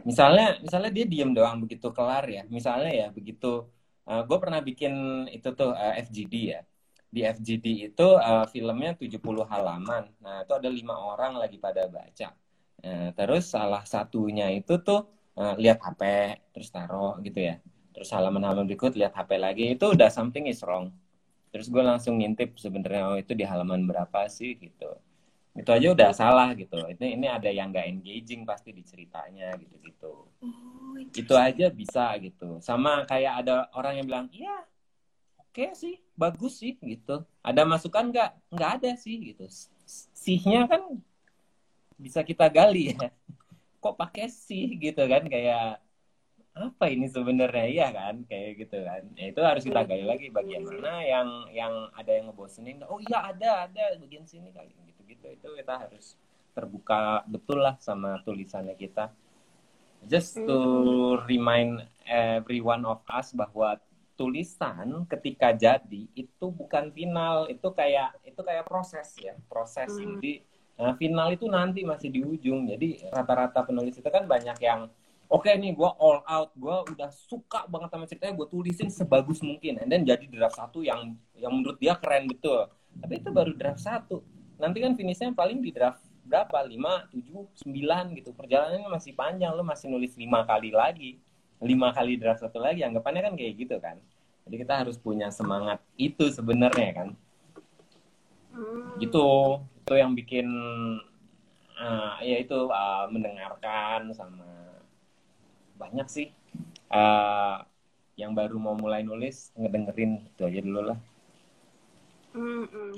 [0.09, 2.43] misalnya misalnya dia diem doang begitu kelar ya.
[2.49, 3.69] Misalnya ya begitu
[4.09, 4.95] Uh, eh, gue pernah bikin
[5.37, 6.61] itu tuh uh, eh, FGD ya.
[7.11, 9.19] Di FGD itu uh, filmnya 70
[9.53, 10.05] halaman.
[10.23, 12.29] Nah, itu ada lima orang lagi pada baca.
[12.81, 15.01] Uh, terus salah satunya itu tuh
[15.37, 16.03] uh, lihat HP,
[16.55, 17.59] terus taruh gitu ya.
[17.95, 19.65] Terus halaman-halaman berikut lihat HP lagi.
[19.75, 20.95] Itu udah something is wrong.
[21.51, 24.87] Terus gue langsung ngintip sebenarnya oh itu di halaman berapa sih gitu
[25.61, 29.77] itu aja udah salah gitu ini ini ada yang nggak engaging pasti di ceritanya gitu
[29.85, 30.71] gitu oh,
[31.15, 32.59] itu aja bisa gitu.
[32.63, 34.63] Sama kayak ada orang yang bilang iya
[35.41, 37.25] oke okay sih bagus sih gitu.
[37.43, 38.31] Ada masukan nggak?
[38.53, 39.47] Nggak ada sih gitu.
[40.15, 41.01] Sihnya kan
[41.97, 43.11] bisa kita gali ya.
[43.83, 45.25] Kok pakai sih gitu kan?
[45.27, 45.81] Kayak
[46.53, 47.67] apa ini sebenarnya?
[47.67, 48.23] Ya kan?
[48.29, 49.03] Kayak gitu kan.
[49.17, 52.85] Ya, itu harus kita gali lagi bagian mana yang yang ada yang ngebosenin.
[52.87, 54.71] Oh iya ada ada bagian sini kali
[55.11, 55.27] gitu.
[55.35, 56.15] Itu kita harus
[56.55, 59.11] terbuka betul lah sama tulisannya kita.
[60.09, 60.59] Just to
[61.29, 63.77] remind every one of us bahwa
[64.17, 67.49] tulisan ketika jadi itu bukan final.
[67.53, 69.37] Itu kayak itu kayak proses ya.
[69.49, 70.01] Proses hmm.
[70.17, 70.33] jadi
[70.81, 72.65] nah, final itu nanti masih di ujung.
[72.65, 74.89] Jadi rata-rata penulis itu kan banyak yang
[75.29, 76.51] oke okay, nih gue all out.
[76.57, 79.85] Gue udah suka banget sama ceritanya gue tulisin sebagus mungkin.
[79.85, 82.73] And then jadi draft satu yang yang menurut dia keren betul.
[83.01, 86.63] Tapi itu baru draft satu nanti kan finishnya paling di draft berapa?
[86.69, 88.31] Lima tujuh sembilan gitu.
[88.37, 89.51] Perjalanannya masih panjang.
[89.57, 91.17] Lo masih nulis lima kali lagi.
[91.61, 92.85] Lima kali draft satu lagi.
[92.85, 93.97] Anggapannya kan kayak gitu kan.
[94.45, 97.09] Jadi kita harus punya semangat itu sebenarnya kan.
[98.51, 98.99] Hmm.
[98.99, 99.63] gitu.
[99.87, 100.47] Itu yang bikin
[101.81, 104.47] uh, ya itu uh, mendengarkan sama
[105.81, 106.29] banyak sih.
[106.91, 107.63] Uh,
[108.19, 110.99] yang baru mau mulai nulis ngedengerin itu aja dulu lah.
[112.37, 112.91] Mm -mm.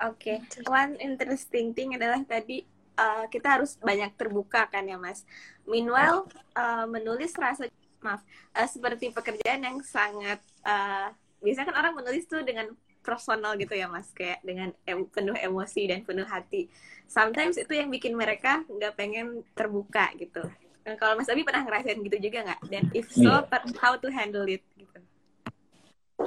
[0.00, 0.64] Oke, okay.
[0.64, 2.64] one interesting thing adalah tadi
[2.96, 5.28] uh, kita harus banyak terbuka kan ya mas.
[5.68, 6.24] Meanwhile
[6.56, 7.68] uh, menulis rasa
[8.00, 8.24] maaf
[8.56, 11.12] uh, seperti pekerjaan yang sangat uh,
[11.44, 12.72] biasanya kan orang menulis tuh dengan
[13.04, 16.72] personal gitu ya mas kayak dengan em penuh emosi dan penuh hati.
[17.04, 20.46] Sometimes itu yang bikin mereka nggak pengen terbuka gitu.
[20.80, 22.60] Nah, kalau Mas Abi pernah ngerasain gitu juga nggak?
[22.72, 23.60] Dan if so, yeah.
[23.82, 24.64] how to handle it?
[24.78, 24.98] Gitu.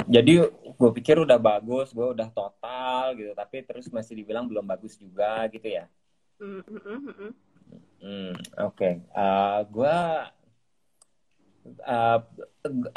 [0.09, 0.33] Jadi
[0.73, 5.47] gue pikir udah bagus, gue udah total gitu, tapi terus masih dibilang belum bagus juga
[5.47, 5.85] gitu ya.
[6.41, 7.31] Mm -hmm.
[8.03, 8.75] Hmm, oke.
[8.75, 8.93] Okay.
[9.15, 9.97] Uh, gue
[11.87, 12.19] uh,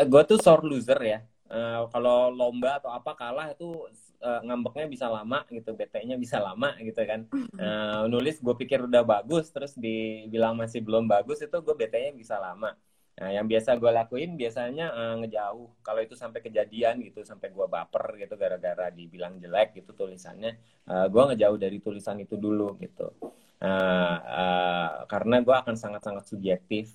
[0.03, 1.21] gue tuh sore loser ya.
[1.47, 3.87] Uh, kalau lomba atau apa kalah itu
[4.19, 7.31] uh, ngambeknya bisa lama gitu, BT-nya bisa lama gitu kan.
[7.55, 12.35] Uh, nulis gue pikir udah bagus, terus dibilang masih belum bagus itu gue BT-nya bisa
[12.43, 12.75] lama.
[13.17, 15.81] Nah, yang biasa gue lakuin biasanya uh, ngejauh.
[15.81, 21.09] Kalau itu sampai kejadian gitu, sampai gue baper gitu gara-gara dibilang jelek gitu tulisannya, uh,
[21.09, 23.09] gue ngejauh dari tulisan itu dulu gitu.
[23.57, 26.93] Uh, uh, karena gue akan sangat-sangat subjektif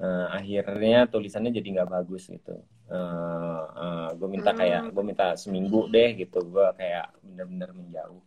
[0.00, 2.56] uh, akhirnya tulisannya jadi nggak bagus gitu
[2.92, 4.92] uh, uh, gue minta kayak hmm.
[4.92, 8.22] gue minta seminggu deh gitu gue kayak bener-bener menjauh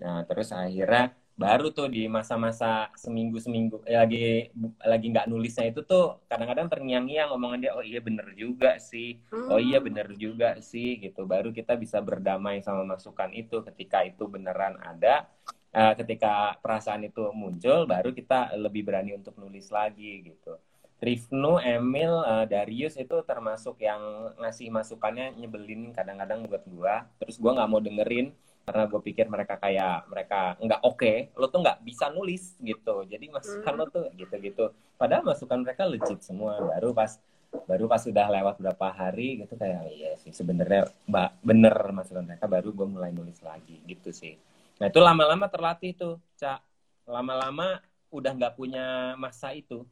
[0.00, 4.52] nah terus akhirnya baru tuh di masa-masa seminggu seminggu eh, lagi
[4.84, 9.56] lagi nggak nulisnya itu tuh kadang-kadang terngiang-ngiang omongan dia oh iya bener juga sih oh
[9.56, 9.86] iya hmm.
[9.88, 15.32] bener juga sih gitu baru kita bisa berdamai sama masukan itu ketika itu beneran ada
[15.72, 20.60] uh, ketika perasaan itu muncul baru kita lebih berani untuk nulis lagi gitu
[21.00, 27.08] Rifnu, Emil, uh, Darius itu termasuk yang ngasih masukannya nyebelin kadang-kadang buat gua.
[27.16, 31.16] Terus gua nggak mau dengerin karena gue pikir mereka kayak mereka nggak oke, okay.
[31.34, 33.04] lo tuh nggak bisa nulis gitu.
[33.08, 34.70] Jadi masukan lo tuh gitu-gitu.
[34.94, 36.60] Padahal masukan mereka legit semua.
[36.60, 37.18] Baru pas
[37.66, 42.46] baru pas sudah lewat berapa hari gitu kayak iya sih sebenarnya mbak bener masukan mereka
[42.46, 44.38] baru gue mulai nulis lagi gitu sih.
[44.78, 46.62] Nah itu lama-lama terlatih tuh, cak.
[47.10, 47.82] Lama-lama
[48.14, 49.82] udah nggak punya masa itu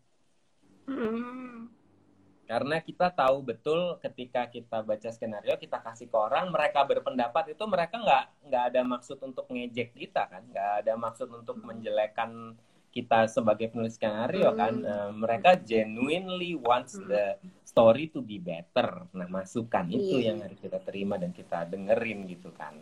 [0.89, 1.69] Hmm.
[2.49, 7.61] Karena kita tahu betul ketika kita baca skenario, kita kasih ke orang, mereka berpendapat itu
[7.69, 12.57] mereka nggak nggak ada maksud untuk ngejek kita kan, nggak ada maksud untuk menjelekan
[12.89, 14.81] kita sebagai penulis skenario kan.
[14.81, 17.05] Uh, mereka genuinely wants hmm.
[17.13, 17.37] the
[17.69, 19.05] story to be better.
[19.13, 20.33] Nah masukan itu yeah.
[20.33, 22.81] yang harus kita terima dan kita dengerin gitu kan.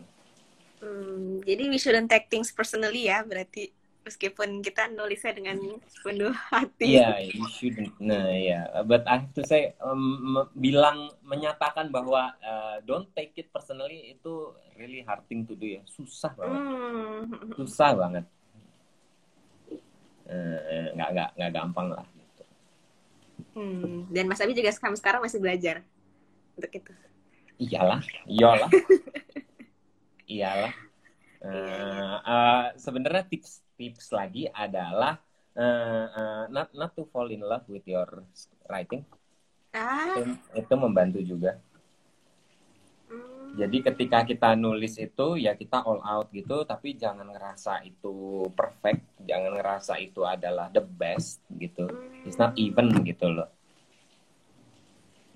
[0.78, 3.72] Hmm, jadi we shouldn't take things personally ya berarti
[4.06, 5.58] meskipun kita nulisnya dengan
[6.06, 6.94] penuh hati.
[6.94, 7.90] Iya, yeah, you shouldn't.
[7.98, 8.70] Nah, ya.
[8.70, 8.86] Yeah.
[8.86, 14.54] But I have to say, um, bilang menyatakan bahwa uh, don't take it personally itu
[14.78, 15.82] really hard thing to do ya.
[15.90, 16.62] Susah banget.
[16.62, 17.22] Mm.
[17.58, 18.24] Susah banget.
[20.26, 22.06] Uh, nggak nggak nggak gampang lah.
[22.14, 22.44] Gitu.
[23.58, 24.06] Hmm.
[24.10, 25.82] Dan Mas Abi juga sampai sekarang masih belajar
[26.54, 26.92] untuk itu.
[27.56, 28.70] Iyalah, iyalah,
[30.28, 30.72] iyalah.
[31.40, 32.05] Uh, uh,
[32.86, 35.18] sebenarnya tips tips lagi adalah
[35.58, 38.06] uh, uh, not not to fall in love with your
[38.70, 39.02] writing.
[39.74, 40.14] Ah.
[40.14, 40.22] Itu,
[40.54, 41.58] itu membantu juga.
[43.10, 43.58] Hmm.
[43.58, 49.02] Jadi ketika kita nulis itu ya kita all out gitu, tapi jangan ngerasa itu perfect,
[49.26, 51.90] jangan ngerasa itu adalah the best gitu.
[52.22, 53.55] It's not even gitu loh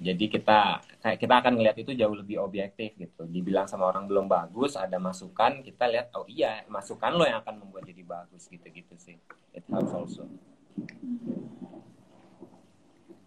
[0.01, 0.81] jadi kita
[1.21, 3.29] kita akan melihat itu jauh lebih objektif gitu.
[3.29, 7.61] Dibilang sama orang belum bagus ada masukan kita lihat oh iya masukan lo yang akan
[7.61, 9.21] membuat jadi bagus gitu gitu sih.
[9.53, 10.25] It helps also.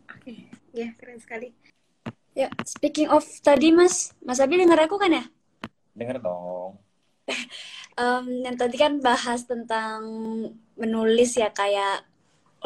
[0.09, 0.37] Oke okay.
[0.73, 1.53] ya keren sekali.
[2.33, 5.23] Ya speaking of tadi mas mas Abi dengar aku kan ya?
[5.93, 6.81] Dengar dong.
[7.93, 10.01] Um, yang tadi kan bahas tentang
[10.73, 12.01] menulis ya kayak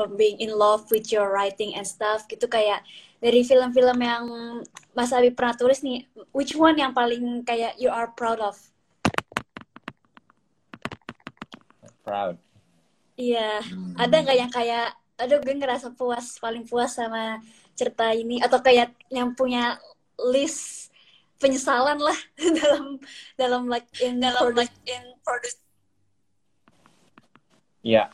[0.06, 2.86] being in love with your writing and stuff gitu kayak
[3.18, 4.24] dari film-film yang
[4.94, 8.58] Mas Abi pernah tulis nih, which one yang paling kayak you are proud of?
[12.06, 12.38] Proud.
[13.18, 13.98] Iya, hmm.
[13.98, 17.42] ada nggak yang kayak, aduh gue ngerasa puas, paling puas sama
[17.74, 19.82] cerita ini, atau kayak yang punya
[20.22, 20.94] list
[21.42, 22.18] penyesalan lah
[22.62, 23.02] dalam
[23.34, 24.62] dalam like in dalam produce.
[24.62, 25.58] like in produce.
[27.82, 28.14] Iya.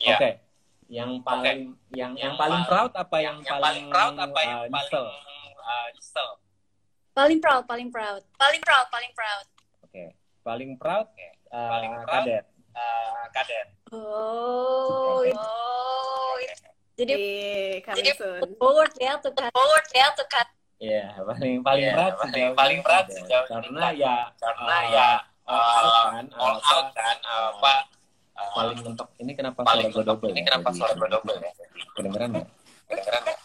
[0.00, 0.16] Yeah.
[0.16, 0.20] Oke.
[0.20, 0.47] Okay
[0.88, 2.00] yang paling okay.
[2.00, 5.08] yang yang, yang paling proud apa yang, yang paling, proud apa yang uh, paling
[5.60, 6.28] uh, nyesel?
[7.12, 8.22] Paling proud, paling proud.
[8.40, 9.44] Paling proud, paling proud.
[9.84, 9.92] Oke.
[9.92, 10.08] Okay.
[10.40, 11.30] Paling proud okay.
[11.52, 12.44] uh, paling proud kadet.
[12.72, 13.66] Uh, kadet.
[13.92, 15.20] Oh.
[15.20, 15.32] Okay.
[15.36, 16.34] Oh.
[16.98, 17.14] Jadi
[17.84, 18.10] jadi
[18.58, 19.52] forward ya tuh kan.
[19.54, 20.46] Forward ya tuh kan.
[20.78, 25.08] Iya, yeah, paling paling yeah, proud paling, paling proud sejauh karena ya karena uh, ya
[25.42, 27.74] uh, all out kan all out kan apa
[28.38, 30.46] paling mentok ini kenapa paling suara gue double ini ya?
[30.50, 31.52] kenapa suara gue double ya?
[31.98, 32.48] kedengeran nggak?
[32.88, 33.38] Kedengeran nggak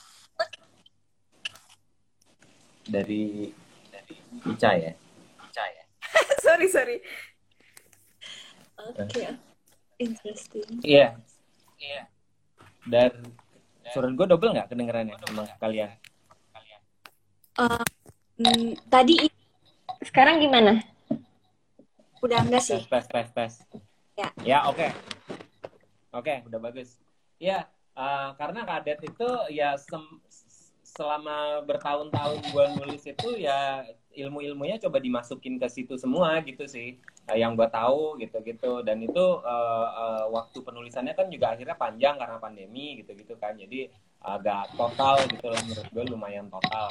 [2.87, 3.49] dari
[3.91, 4.91] dari Ica ya?
[5.49, 5.83] Ica ya.
[6.45, 6.97] Sorry sorry.
[8.83, 9.07] Oke.
[9.07, 9.31] Okay.
[10.01, 10.67] interesting.
[10.83, 10.91] Iya.
[10.91, 11.11] Yeah.
[11.79, 11.93] iya.
[11.93, 12.05] Yeah.
[12.83, 13.11] dan
[13.95, 15.91] suara gue double nggak kedengerannya sama kalian?
[17.55, 17.85] Uh,
[18.41, 19.29] mm, tadi
[20.03, 20.83] sekarang gimana?
[22.19, 22.81] Udah enggak sih.
[22.83, 23.53] Tes tes tes
[24.13, 24.27] Ya.
[24.45, 24.77] Ya, oke.
[24.77, 24.89] Okay.
[26.13, 27.01] Oke, okay, udah bagus.
[27.41, 27.65] Ya,
[27.97, 30.01] uh, karena kadet itu ya sem
[30.93, 33.81] selama bertahun-tahun gue nulis itu ya
[34.13, 39.25] ilmu-ilmunya coba dimasukin ke situ semua gitu sih uh, yang gue tahu gitu-gitu dan itu
[39.41, 43.89] uh, uh, waktu penulisannya kan juga akhirnya panjang karena pandemi gitu-gitu kan jadi
[44.21, 46.85] agak total gitu lah menurut gue lumayan total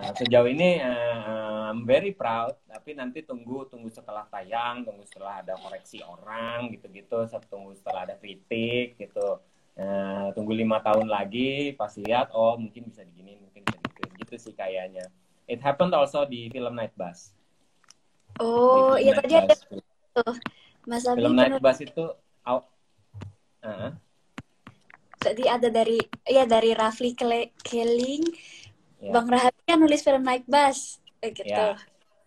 [0.00, 5.44] Nah, sejauh ini uh, I'm very proud, tapi nanti tunggu tunggu setelah tayang, tunggu setelah
[5.44, 9.44] ada koreksi orang gitu-gitu, tunggu setelah ada kritik gitu.
[9.76, 14.34] Uh, tunggu lima tahun lagi, pas lihat oh mungkin bisa digini, mungkin bisa gitu, gitu
[14.40, 15.04] sih kayaknya.
[15.44, 17.36] It happened also di film Night Bus.
[18.40, 20.34] Oh, iya tadi ada tuh.
[20.88, 22.08] Mas Abi film Night Bus itu
[22.48, 22.64] uh,
[23.68, 23.92] uh.
[25.20, 27.12] Tadi ada dari ya dari Rafli
[27.60, 28.24] Keling
[29.00, 29.12] yeah.
[29.12, 31.48] Bang Rahabi kan nulis film Night Bus eh, gitu.
[31.48, 31.76] Yeah,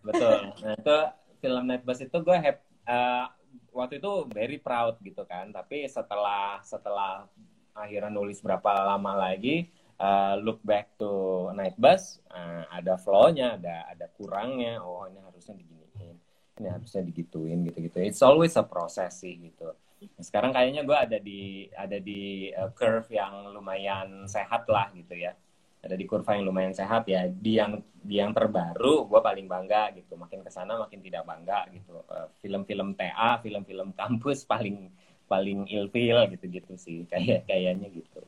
[0.02, 0.52] betul.
[0.60, 0.98] Nah itu
[1.38, 3.30] film Night Bus itu gue have, uh,
[3.70, 5.54] waktu itu very proud gitu kan.
[5.54, 7.30] Tapi setelah setelah
[7.74, 13.88] akhirnya nulis berapa lama lagi, uh, look back to Night Bus, uh, ada flow-nya, ada
[13.90, 14.82] ada kurangnya.
[14.82, 16.16] Oh ini harusnya diginiin,
[16.58, 17.98] ini harusnya digituin gitu-gitu.
[18.02, 19.72] It's always a process sih gitu.
[20.20, 25.32] sekarang kayaknya gue ada di ada di uh, curve yang lumayan sehat lah gitu ya
[25.84, 27.28] ada di kurva yang lumayan sehat ya.
[27.28, 30.16] Di yang di yang terbaru gue paling bangga gitu.
[30.16, 32.00] Makin ke sana makin tidak bangga gitu.
[32.08, 34.88] Uh, film-film TA film-film kampus paling
[35.28, 37.04] paling ilfil gitu-gitu sih.
[37.10, 38.22] Kayak kayaknya gitu.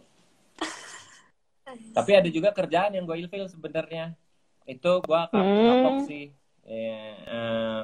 [1.66, 4.12] Tapi ada juga kerjaan yang gue ilfil sebenarnya.
[4.68, 6.07] Itu gue kapok hmm.
[6.07, 6.30] sih.
[6.66, 7.80] Ya, uh,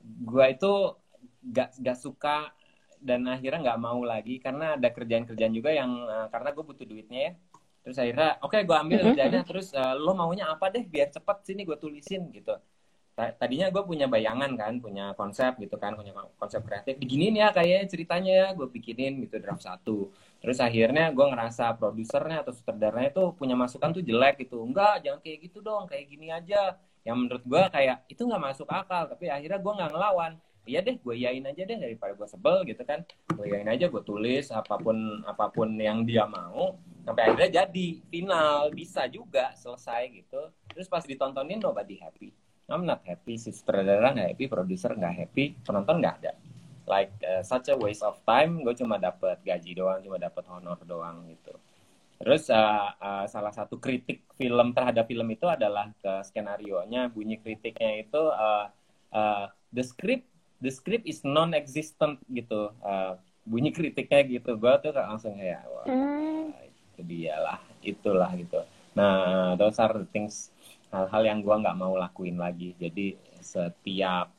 [0.00, 0.72] gue itu
[1.52, 2.52] gak gak suka
[2.98, 7.20] dan akhirnya nggak mau lagi karena ada kerjaan-kerjaan juga yang uh, karena gue butuh duitnya
[7.30, 7.32] ya
[7.88, 9.16] terus akhirnya oke okay, gue ambil mm-hmm.
[9.16, 12.52] kerjanya terus uh, lo maunya apa deh biar cepet sini gue tulisin gitu.
[13.18, 17.02] Tadinya gue punya bayangan kan punya konsep gitu kan punya konsep kreatif.
[17.02, 20.14] Diginin ya kayak ceritanya ya gue bikinin gitu draft satu.
[20.38, 24.62] Terus akhirnya gue ngerasa produsernya atau sutradaranya itu punya masukan tuh jelek gitu.
[24.62, 26.78] Enggak jangan kayak gitu dong kayak gini aja.
[27.02, 30.32] Yang menurut gue kayak itu nggak masuk akal tapi akhirnya gue nggak ngelawan.
[30.68, 33.02] Iya deh gue yain aja deh daripada gue sebel gitu kan.
[33.34, 36.78] Gue yain aja gue tulis apa pun apa pun yang dia mau
[37.08, 42.28] sampai akhirnya jadi final bisa juga selesai gitu terus pas ditontonin nobody happy
[42.68, 46.32] I'm not happy, si sutradara nggak happy, produser nggak happy, penonton nggak ada.
[46.84, 50.76] Like uh, such a waste of time, gue cuma dapat gaji doang, cuma dapat honor
[50.84, 51.56] doang gitu.
[52.20, 57.40] Terus uh, uh, salah satu kritik film terhadap film itu adalah ke skenario nya, bunyi
[57.40, 58.68] kritiknya itu uh,
[59.16, 60.28] uh, the script
[60.60, 62.68] the script is non-existent gitu.
[62.84, 63.16] Uh,
[63.48, 66.67] bunyi kritiknya gitu, gue tuh langsung kayak wah mm.
[67.02, 68.62] Dia lah, itulah gitu.
[68.94, 70.50] Nah, those are the things
[70.88, 73.12] hal-hal yang gue nggak mau lakuin lagi jadi
[73.44, 74.32] setiap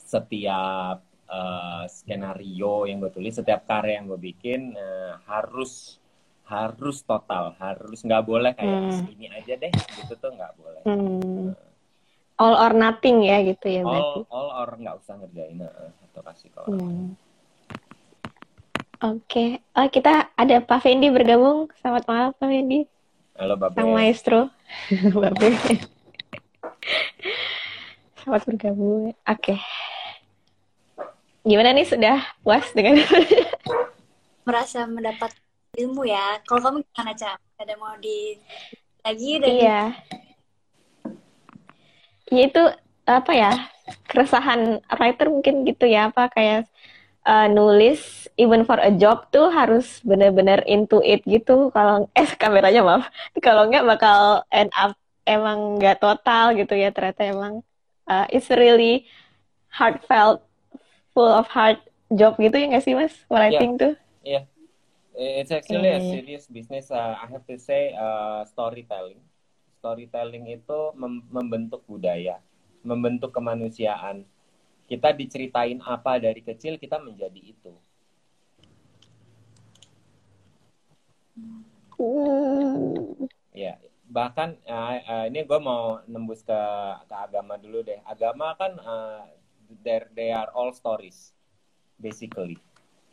[0.00, 6.00] setiap uh, skenario yang gue tulis setiap karya yang gue bikin uh, harus
[6.46, 9.12] harus total harus nggak boleh kayak hmm.
[9.12, 11.52] ini aja deh gitu tuh nggak boleh hmm.
[11.52, 16.22] uh, all or nothing ya gitu ya all all or nggak usah ngerjain uh, atau
[16.22, 17.12] kasih ke hmm.
[18.96, 19.76] Oke, okay.
[19.76, 21.68] oh, kita ada Pak Fendi bergabung.
[21.84, 22.88] Selamat malam Pak Fendi.
[23.36, 23.76] Halo Babe.
[23.76, 24.48] Sang maestro.
[25.20, 25.52] Babe.
[28.16, 29.12] Selamat bergabung.
[29.12, 29.52] Oke.
[29.52, 29.60] Okay.
[31.44, 32.96] Gimana nih sudah puas dengan
[34.48, 35.36] merasa mendapat
[35.76, 36.40] ilmu ya.
[36.48, 37.36] Kalau kamu gimana, Cak?
[37.60, 38.40] Ada mau di
[39.04, 39.82] lagi dari Iya.
[42.32, 42.62] Ya itu
[43.04, 43.52] apa ya?
[44.08, 46.64] Keresahan writer mungkin gitu ya, apa kayak
[47.26, 51.74] uh, nulis even for a job tuh harus bener-bener into it gitu.
[51.74, 53.04] Kalau eh kameranya maaf.
[53.44, 54.94] Kalau nggak bakal end up
[55.26, 56.94] emang nggak total gitu ya.
[56.94, 57.66] Ternyata emang
[58.06, 59.10] uh, it's really
[59.68, 60.46] heartfelt
[61.12, 61.82] full of heart
[62.14, 63.12] job gitu ya nggak sih mas?
[63.26, 63.82] Writing yeah.
[63.82, 63.94] tuh.
[64.22, 64.32] Iya.
[64.32, 64.44] Yeah.
[65.16, 69.18] it's actually a serious business uh, I have to say uh, storytelling.
[69.80, 72.36] Storytelling itu mem membentuk budaya
[72.86, 74.22] membentuk kemanusiaan
[74.86, 77.74] kita diceritain apa dari kecil kita menjadi itu.
[81.96, 83.24] Uh.
[83.56, 86.60] ya bahkan uh, uh, ini gue mau nembus ke
[87.10, 87.98] ke agama dulu deh.
[88.06, 89.26] Agama kan uh,
[89.82, 91.34] there they are all stories
[91.98, 92.56] basically.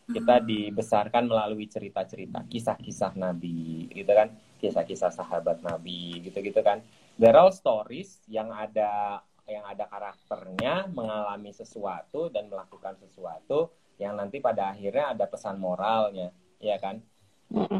[0.03, 0.45] Kita hmm.
[0.45, 4.36] dibesarkan melalui cerita-cerita kisah-kisah nabi gitu kan?
[4.59, 6.84] Kisah-kisah sahabat nabi gitu-gitu kan?
[7.15, 14.15] There are all stories yang ada yang ada karakternya mengalami sesuatu dan melakukan sesuatu yang
[14.15, 16.31] nanti pada akhirnya ada pesan moralnya
[16.63, 17.03] ya kan?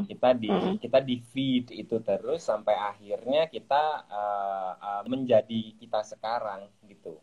[0.06, 6.70] Kita di kita di feed itu terus sampai akhirnya kita uh, uh, menjadi kita sekarang
[6.86, 7.18] gitu.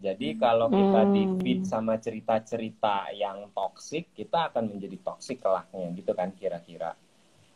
[0.00, 6.16] Jadi kalau kita di feed sama cerita-cerita yang toksik kita akan menjadi toksik kelaknya gitu
[6.16, 6.96] kan kira-kira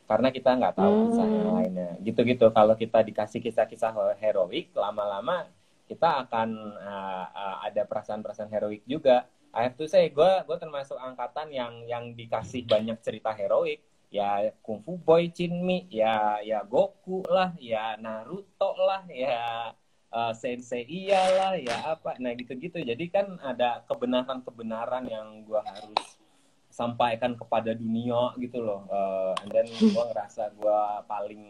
[0.05, 1.05] karena kita nggak tahu hmm.
[1.11, 1.91] kisah yang lainnya.
[2.05, 2.47] Gitu-gitu.
[2.53, 5.49] Kalau kita dikasih kisah-kisah heroik lama-lama
[5.85, 6.49] kita akan
[6.81, 9.29] uh, uh, ada perasaan-perasaan heroik juga.
[9.55, 13.85] I have to say gue gue termasuk angkatan yang yang dikasih banyak cerita heroik.
[14.11, 19.75] Ya Kung Fu Boy Chinmi ya ya Goku lah ya Naruto lah ya
[20.11, 22.19] uh, Sensei iyalah ya apa.
[22.19, 22.83] Nah gitu-gitu.
[22.83, 26.03] Jadi kan ada kebenaran-kebenaran yang gue harus
[26.75, 31.43] sampaikan kepada dunia gitu loh uh, and then gue ngerasa gue paling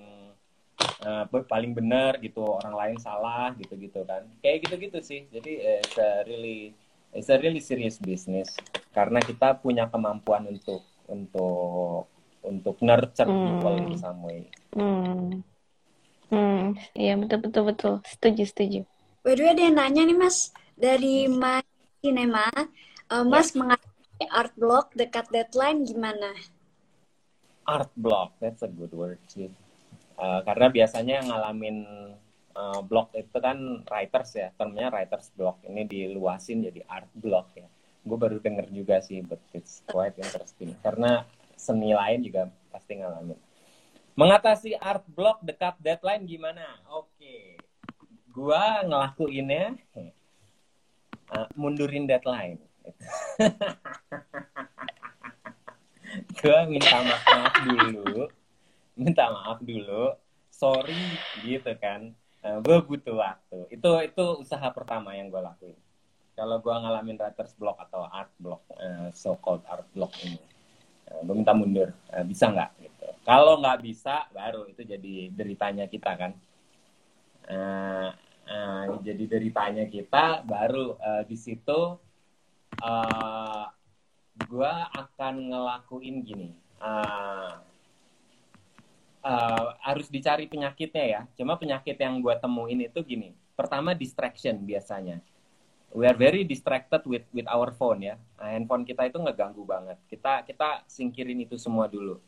[1.09, 5.81] uh, paling benar gitu orang lain salah gitu gitu kan kayak gitu gitu sih jadi
[5.81, 6.77] it's a really
[7.17, 8.53] it's a really serious business
[8.93, 12.13] karena kita punya kemampuan untuk untuk
[12.45, 13.45] untuk nurture hmm.
[13.57, 14.41] people in some way.
[14.77, 15.41] Hmm.
[16.29, 17.95] Hmm, iya betul betul betul.
[18.05, 18.81] Setuju setuju.
[19.25, 21.65] By the way, ada yang nanya nih Mas dari Mas
[22.05, 22.49] Cinema,
[23.09, 23.79] uh, Mas yeah.
[24.31, 26.35] Art block dekat deadline gimana?
[27.67, 29.51] Art block, that's a good word sih.
[30.15, 31.77] Uh, karena biasanya yang ngalamin
[32.55, 35.63] uh, block itu kan writers ya, termnya writers block.
[35.67, 37.67] Ini diluasin jadi art block ya.
[38.05, 41.25] gue baru denger juga sih but it's quite interesting karena
[41.57, 43.41] seni lain juga pasti ngalamin
[44.15, 47.57] mengatasi art block dekat deadline gimana oke okay.
[48.29, 49.81] gue ngelakuinnya
[51.33, 52.61] uh, mundurin deadline
[56.41, 58.29] gue minta maaf dulu.
[58.95, 60.15] Minta maaf dulu.
[60.53, 62.15] Sorry gitu kan.
[62.45, 63.67] Uh, gue butuh waktu.
[63.73, 65.79] Itu itu usaha pertama yang gue lakuin.
[66.35, 70.39] Kalau gue ngalamin writer's block atau art block uh, so called art block ini
[71.09, 71.91] uh, gue minta mundur.
[72.29, 72.71] Bisa nggak?
[72.85, 73.07] Gitu.
[73.25, 76.33] Kalau nggak bisa baru itu jadi deritanya kita kan.
[77.45, 78.09] Uh,
[78.49, 82.01] uh, jadi deritanya kita baru uh, di situ
[82.85, 83.65] uh,
[84.37, 86.51] gue akan ngelakuin gini
[86.85, 87.65] uh,
[89.25, 91.21] uh, harus dicari penyakitnya ya.
[91.35, 93.33] Cuma penyakit yang gue temuin itu gini.
[93.57, 95.25] Pertama distraction biasanya.
[95.95, 98.19] We are very distracted with with our phone ya.
[98.37, 99.99] Nah, handphone kita itu ngeganggu banget.
[100.11, 102.19] Kita kita singkirin itu semua dulu.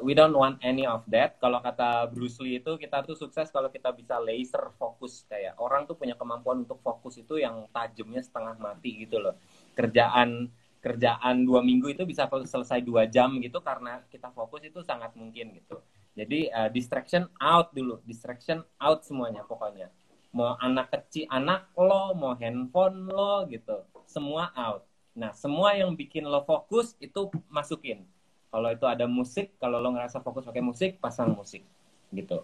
[0.00, 1.36] We don't want any of that.
[1.36, 5.84] Kalau kata Bruce Lee itu kita tuh sukses kalau kita bisa laser fokus kayak orang
[5.84, 9.34] tuh punya kemampuan untuk fokus itu yang tajamnya setengah mati gitu loh.
[9.76, 10.48] Kerjaan
[10.80, 15.50] kerjaan dua minggu itu bisa selesai dua jam gitu karena kita fokus itu sangat mungkin
[15.58, 15.82] gitu
[16.16, 19.92] jadi uh, distraction out dulu, distraction out semuanya pokoknya.
[20.32, 24.88] Mau anak kecil, anak lo, mau handphone lo gitu, semua out.
[25.12, 28.08] Nah, semua yang bikin lo fokus itu masukin.
[28.48, 31.60] Kalau itu ada musik, kalau lo ngerasa fokus pakai musik, pasang musik
[32.08, 32.40] gitu.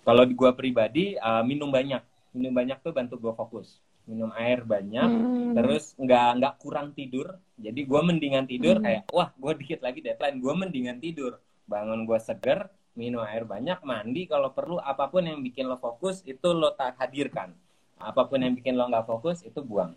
[0.00, 2.00] Kalau di gua pribadi uh, minum banyak,
[2.32, 3.76] minum banyak tuh bantu gua fokus.
[4.10, 5.54] Minum air banyak, hmm.
[5.54, 7.38] terus nggak nggak kurang tidur.
[7.54, 8.84] Jadi gua mendingan tidur hmm.
[8.84, 11.38] kayak, wah gua dikit lagi deadline, gua mendingan tidur.
[11.70, 12.66] Bangun gua seger,
[12.98, 16.98] minum air banyak, mandi kalau perlu apa pun yang bikin lo fokus itu lo tak
[16.98, 17.54] hadirkan.
[18.02, 19.94] Apa pun yang bikin lo nggak fokus itu buang.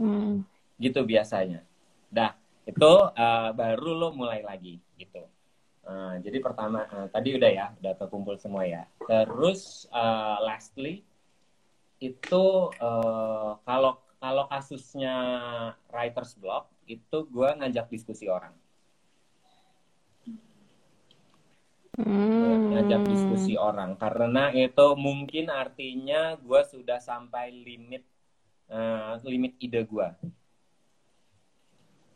[0.00, 0.40] Hmm.
[0.80, 1.60] Gitu biasanya.
[2.08, 2.32] Dah,
[2.64, 5.20] itu uh, baru lo mulai lagi gitu.
[5.84, 8.88] Uh, jadi pertama uh, tadi udah ya, udah terkumpul semua ya.
[9.04, 11.04] Terus uh, lastly
[12.00, 12.44] itu
[12.80, 15.16] uh, kalau kalau kasusnya
[15.92, 18.52] writer's block itu gue ngajak diskusi orang.
[22.04, 22.76] hmm.
[22.76, 28.02] ngajak diskusi orang karena itu mungkin artinya gue sudah sampai limit
[28.72, 30.08] uh, limit ide gue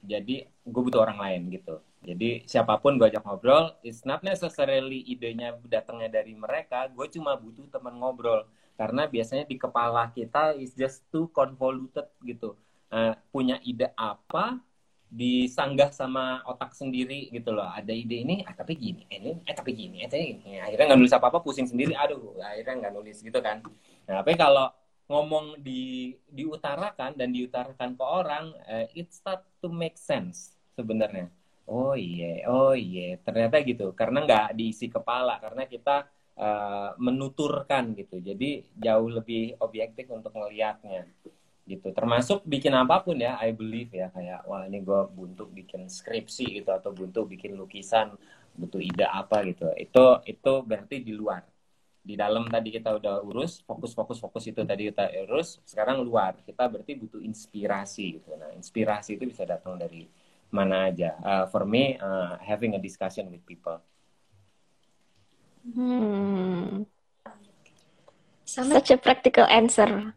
[0.04, 5.00] jadi gue butuh orang lain gitu jadi siapa pun gue ajak ngobrol it's not necessarily
[5.08, 8.44] idenya datangnya dari mereka gue cuma butuh teman ngobrol
[8.74, 12.58] karena biasanya di kepala kita is just too convoluted gitu.
[12.94, 14.62] Uh, punya ide apa
[15.10, 17.66] disanggah sama otak sendiri gitu loh.
[17.70, 20.58] Ada ide ini ah tapi gini eh, ini eh tapi gini eh tapi gini.
[20.58, 23.62] Akhirnya nggak nulis apa apa pusing sendiri aduh akhirnya nggak nulis gitu kan.
[24.10, 24.70] Nah tapi kalau
[25.06, 31.30] ngomong di diutarakan dan diutarakan ke orang uh, it start to make sense sebenarnya.
[31.64, 33.22] Oh iya yeah, oh iya yeah.
[33.22, 33.94] ternyata gitu.
[33.94, 38.18] Karena nggak diisi kepala karena kita uh, menuturkan gitu.
[38.18, 41.06] Jadi jauh lebih objektif untuk melihatnya
[41.64, 41.88] gitu.
[41.96, 46.60] Termasuk bikin apa pun ya I believe ya kayak wah ini gue buntu bikin skripsi
[46.60, 48.12] gitu atau buntu bikin lukisan
[48.54, 49.72] butuh ide apa gitu.
[49.74, 51.42] Itu itu berarti di luar.
[52.04, 56.36] Di dalam tadi kita udah urus fokus fokus fokus itu tadi kita urus sekarang luar.
[56.44, 58.36] Kita berarti butuh inspirasi gitu.
[58.36, 60.04] Nah inspirasi itu bisa datang dari
[60.52, 61.16] mana aja.
[61.24, 63.80] Uh, for me uh, having a discussion with people
[65.72, 66.84] hmm.
[68.44, 70.12] such a practical answer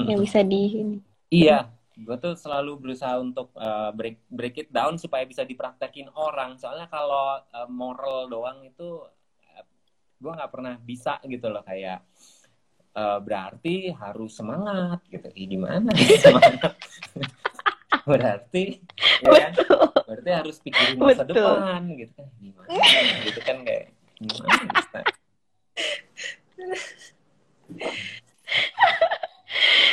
[0.00, 0.96] yang bisa di
[1.28, 1.68] iya
[2.00, 6.56] gue tuh selalu berusaha untuk uh, break break it down supaya bisa dipraktekin orang.
[6.56, 9.04] Soalnya kalau uh, moral doang itu
[9.52, 9.64] uh,
[10.16, 11.60] gue nggak pernah bisa gitu loh.
[11.60, 12.00] Kayak
[12.96, 15.28] uh, berarti harus semangat gitu.
[15.36, 16.74] Ih, gimana semangat?
[18.00, 18.80] Berarti
[19.20, 19.52] ya kan?
[20.08, 21.36] berarti harus pikirin masa Betul.
[21.36, 22.28] depan gitu kan.
[22.40, 22.70] Gimana
[23.28, 23.86] gitu kan kayak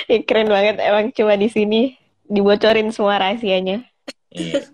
[0.08, 1.96] ya, keren banget emang cuma di sini
[2.28, 3.88] dibocorin semua rahasianya.
[4.36, 4.68] Iya.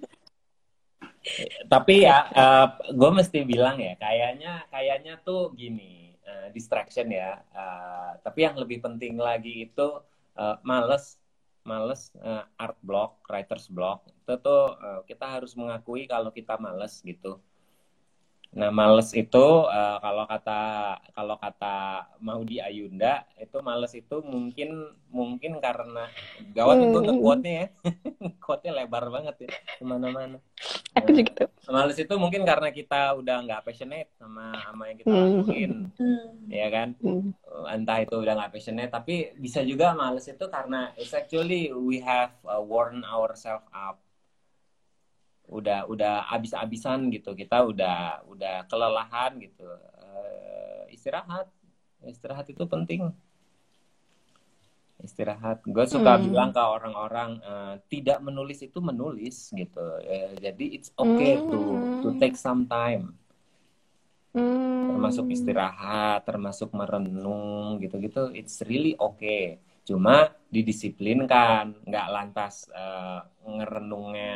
[1.69, 7.39] Tapi ya, uh, eh, gue mesti bilang ya, kayaknya kayaknya tuh gini, uh, distraction ya.
[7.53, 9.87] Uh, tapi yang lebih penting lagi itu
[10.35, 11.21] uh, males,
[11.63, 14.03] males uh, art block, writers block.
[14.25, 17.39] Itu tuh uh, kita harus mengakui kalau kita males gitu
[18.53, 20.61] Nah, males itu uh, kalau kata
[21.17, 26.05] kalau kata Maudi Ayunda itu males itu mungkin mungkin karena
[26.53, 26.85] gawat hmm.
[26.85, 27.67] itu quote-nya ya.
[28.45, 30.37] quote lebar banget ya ke mana-mana.
[30.93, 35.09] aku juga tuh males itu mungkin karena kita udah nggak passionate sama sama yang kita
[35.09, 35.41] Hmm.
[35.41, 36.27] lakuin Hmm.
[36.53, 37.33] ya kan Hmm.
[37.73, 42.29] entah itu udah nggak passionate tapi bisa juga males itu karena it's actually we have
[42.45, 43.97] uh, worn ourselves up
[45.59, 47.97] udah udah abis-abisan gitu kita udah
[48.33, 49.63] udah kelelahan gitu
[50.03, 51.47] Eh, istirahat
[52.13, 53.01] istirahat itu penting
[55.07, 56.23] istirahat gue suka Hmm.
[56.25, 59.85] bilang ke orang-orang eh, tidak menulis itu menulis gitu
[60.15, 61.61] Eh, jadi it's okay to
[62.01, 62.19] to Hmm.
[62.21, 63.03] take some time
[64.33, 64.83] Hmm.
[64.89, 69.57] termasuk istirahat, termasuk merenung gitu-gitu, it's really okay.
[69.83, 74.33] Cuma didisiplinkan, nggak lantas eh, ngerenungnya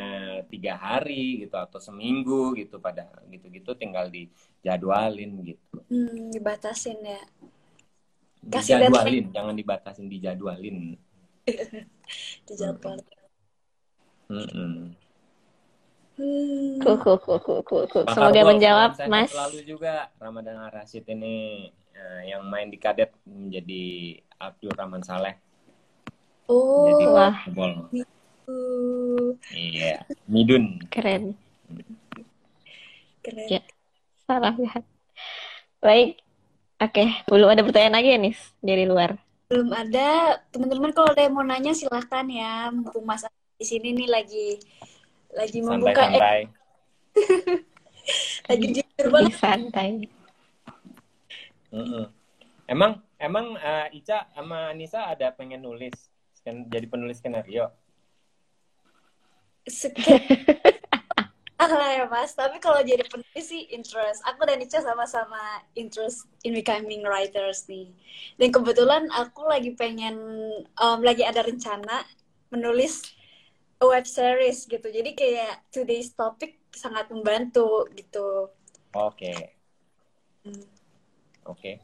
[0.52, 5.78] tiga hari gitu atau seminggu gitu pada gitu-gitu tinggal dijadwalin gitu.
[5.88, 7.24] Hmm, dibatasin ya.
[8.48, 10.96] Kasih Dijadwalin, jangan dibatasin, dijadwalin.
[12.48, 13.00] Dijadwal.
[14.28, 14.92] Mm-mm.
[16.18, 16.82] Hmm.
[16.82, 18.04] Cool, cool, cool, cool, cool, cool.
[18.10, 19.30] Semoga menjawab, Mas.
[19.30, 23.86] Selalu juga Ramadan Rashid ini eh, yang main di kadet menjadi
[24.38, 25.34] Abdul Rahman Saleh.
[26.48, 27.38] Oh, Jadi Wah.
[29.52, 30.80] Iya, Midun.
[30.88, 31.36] Keren.
[33.20, 33.48] keren.
[33.52, 33.60] Ya.
[34.24, 34.88] Salah lihat.
[35.84, 36.24] Baik.
[36.78, 39.18] Oke, belum ada pertanyaan lagi ya, Nis, dari luar.
[39.50, 40.40] Belum ada.
[40.54, 42.70] Teman-teman kalau ada yang mau nanya silahkan ya.
[42.72, 43.26] Mumpung Mas
[43.58, 44.48] di sini nih lagi
[45.34, 46.42] lagi membuka eh, Santai-santai.
[48.54, 49.34] lagi jujur banget.
[49.36, 49.90] Santai.
[51.72, 52.06] Mm-mm.
[52.68, 55.96] Emang emang eh, Ica sama Anissa ada pengen nulis
[56.36, 57.72] sken- jadi penulis skenario.
[59.68, 60.22] Sekian.
[61.58, 64.22] Ah lah ya mas, tapi kalau jadi penulis sih interest.
[64.30, 67.90] Aku dan Ica sama-sama interest in becoming writers nih.
[68.38, 70.22] Dan kebetulan aku lagi pengen,
[70.78, 72.06] um, lagi ada rencana
[72.54, 73.02] menulis
[73.82, 74.86] a web series gitu.
[74.86, 78.54] Jadi kayak today's topic sangat membantu gitu.
[78.94, 79.34] Oke.
[80.46, 80.77] Hmm.
[81.48, 81.80] Oke.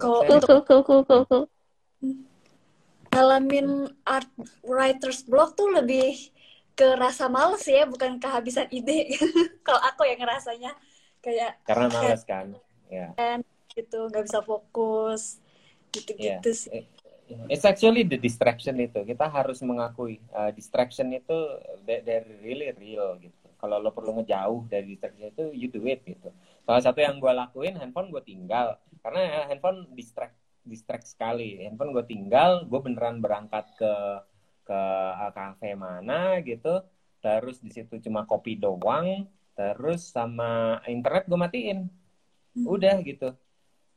[0.00, 1.44] Kalau Cool, cool, cool, cool, cool, cool.
[3.10, 4.30] ngalamin art
[4.62, 6.14] writers block tuh lebih
[6.78, 9.10] ke rasa males ya, bukan kehabisan ide.
[9.66, 10.72] kalau aku yang ngerasanya
[11.20, 12.54] kayak Karena males kan.
[12.88, 13.12] Ya.
[13.70, 15.42] gitu, nggak bisa fokus,
[15.90, 16.56] gitu-gitu Iya.
[16.56, 16.86] sih.
[17.46, 19.06] It's actually the distraction itu.
[19.06, 21.38] Kita harus mengakui uh, distraction itu
[21.86, 23.39] they- they're really real gitu.
[23.60, 26.32] Kalau lo perlu ngejauh dari distraction itu, you do it gitu.
[26.64, 28.80] Salah satu yang gue lakuin, handphone gue tinggal.
[29.04, 30.34] Karena handphone distract
[30.64, 31.60] distract sekali.
[31.60, 33.92] Handphone gue tinggal, gue beneran berangkat ke
[34.64, 34.80] ke
[35.20, 36.80] uh, kafe mana gitu.
[37.20, 39.28] Terus di situ cuma kopi doang.
[39.52, 41.78] Terus sama internet gue matiin.
[42.64, 43.36] Udah gitu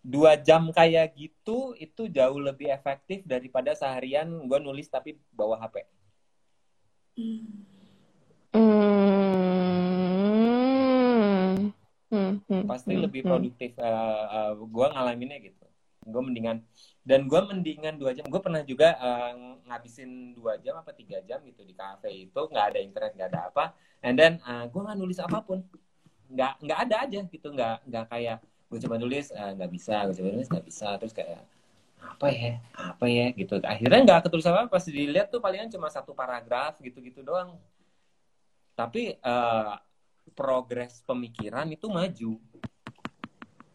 [0.03, 5.87] dua jam kayak gitu itu jauh lebih efektif daripada seharian gue nulis tapi bawa HP.
[7.15, 7.72] Hmm.
[12.13, 12.45] Hmm.
[12.45, 13.29] Hmm, hmm, Pasti hmm, lebih hmm.
[13.33, 13.71] produktif.
[14.69, 15.65] gue ngalaminnya gitu.
[16.03, 16.61] Gue mendingan
[17.01, 18.29] dan gue mendingan dua jam.
[18.29, 19.31] Gue pernah juga eh,
[19.65, 23.41] ngabisin dua jam apa tiga jam gitu di kafe itu nggak ada internet nggak ada
[23.49, 23.65] apa.
[24.05, 25.65] And then gue nggak nulis apa pun.
[26.29, 27.47] Nggak nggak ada aja gitu.
[27.49, 29.95] Nggak nggak kayak gue coba nulis eh, nggak bisa.
[30.05, 30.87] Gue coba nulis nggak bisa.
[31.01, 31.41] Terus kayak
[32.03, 36.11] apa ya apa ya gitu akhirnya nggak ketulis apa pas dilihat tuh palingan cuma satu
[36.11, 37.55] paragraf gitu-gitu doang
[38.75, 39.73] tapi eh,
[40.31, 42.39] progres pemikiran itu maju.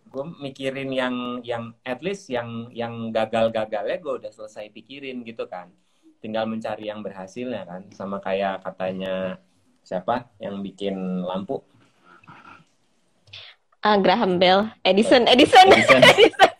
[0.08, 5.68] Gue mikirin yang yang at least yang yang gagal-gagalnya gue udah selesai pikirin gitu kan.
[6.24, 7.82] Tinggal mencari yang berhasilnya kan.
[7.92, 9.36] Sama kayak katanya
[9.84, 11.60] siapa yang bikin lampu?
[13.78, 16.02] Ah, Graham Bell, Edison, Edison, Edison.
[16.12, 16.50] Edison.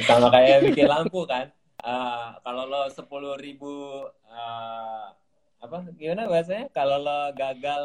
[0.08, 1.48] sama kayak bikin lampu kan.
[1.86, 5.06] Eh, kalau lo sepuluh ribu eh,
[5.56, 7.82] apa gimana bahasanya kalau lo gagal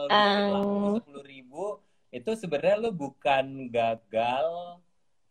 [0.52, 0.96] lampu Um.
[1.00, 1.64] sepuluh ribu
[2.12, 4.48] itu sebenarnya lo bukan gagal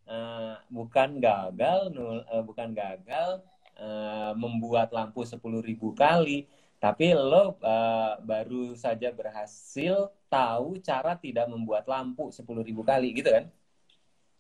[0.09, 3.45] eh, bukan gagal nul- eh, bukan gagal
[3.76, 6.49] eh, membuat lampu sepuluh ribu kali
[6.80, 13.30] tapi lo eh, baru saja berhasil tahu cara tidak membuat lampu sepuluh ribu kali gitu
[13.30, 13.47] kan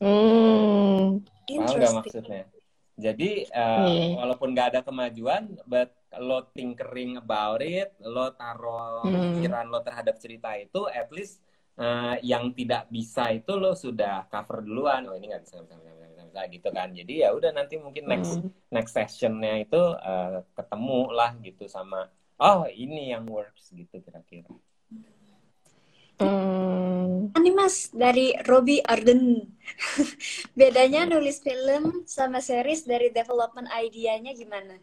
[0.00, 1.20] Hmm.
[1.44, 1.92] Interesting.
[2.00, 2.48] maksudnya?
[3.06, 3.24] Jadi
[3.60, 4.16] uh, Iya.
[4.18, 5.42] walaupun nggak ada kemajuan,
[5.72, 5.88] but
[6.26, 9.12] lo tinkering about it, lo taruh Hmm.
[9.22, 11.34] pikiran lo terhadap cerita itu, at least
[11.80, 15.00] uh, yang tidak bisa itu lo sudah cover duluan.
[15.08, 16.88] Oh ini nggak bisa, bisa, bisa, nggak bisa, gitu kan.
[16.98, 18.50] Jadi ya udah nanti mungkin next Hmm.
[18.74, 19.76] next sessionnya itu
[20.10, 21.96] uh, ketemu lah gitu sama
[22.40, 24.50] oh ini yang works gitu kira-kira.
[26.20, 27.32] Hmm.
[27.32, 29.40] Ini mas dari Robbie Arden.
[30.58, 34.76] Bedanya nulis film sama series dari development idenya gimana?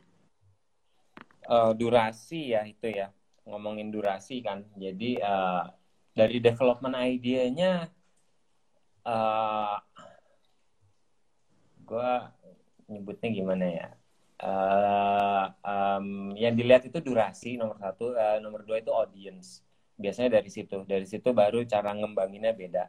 [1.45, 3.13] Eh, durasi ya itu ya.
[3.47, 4.67] ngomongin durasi kan.
[4.75, 5.71] Jadi uh,
[6.11, 7.87] dari development idenya
[9.07, 9.79] uh,
[11.87, 12.11] gue
[12.91, 13.87] nyebutnya gimana ya?
[14.37, 19.63] Uh, um, yang dilihat itu durasi nomor satu, uh, nomor dua itu audience.
[19.97, 22.85] Biasanya dari situ, dari situ baru cara ngembanginnya beda.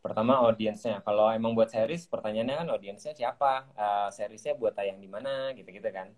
[0.00, 5.08] Pertama audiensnya, kalau emang buat series, pertanyaannya kan audiensnya siapa, uh, seriesnya buat tayang di
[5.08, 6.08] mana, gitu-gitu kan.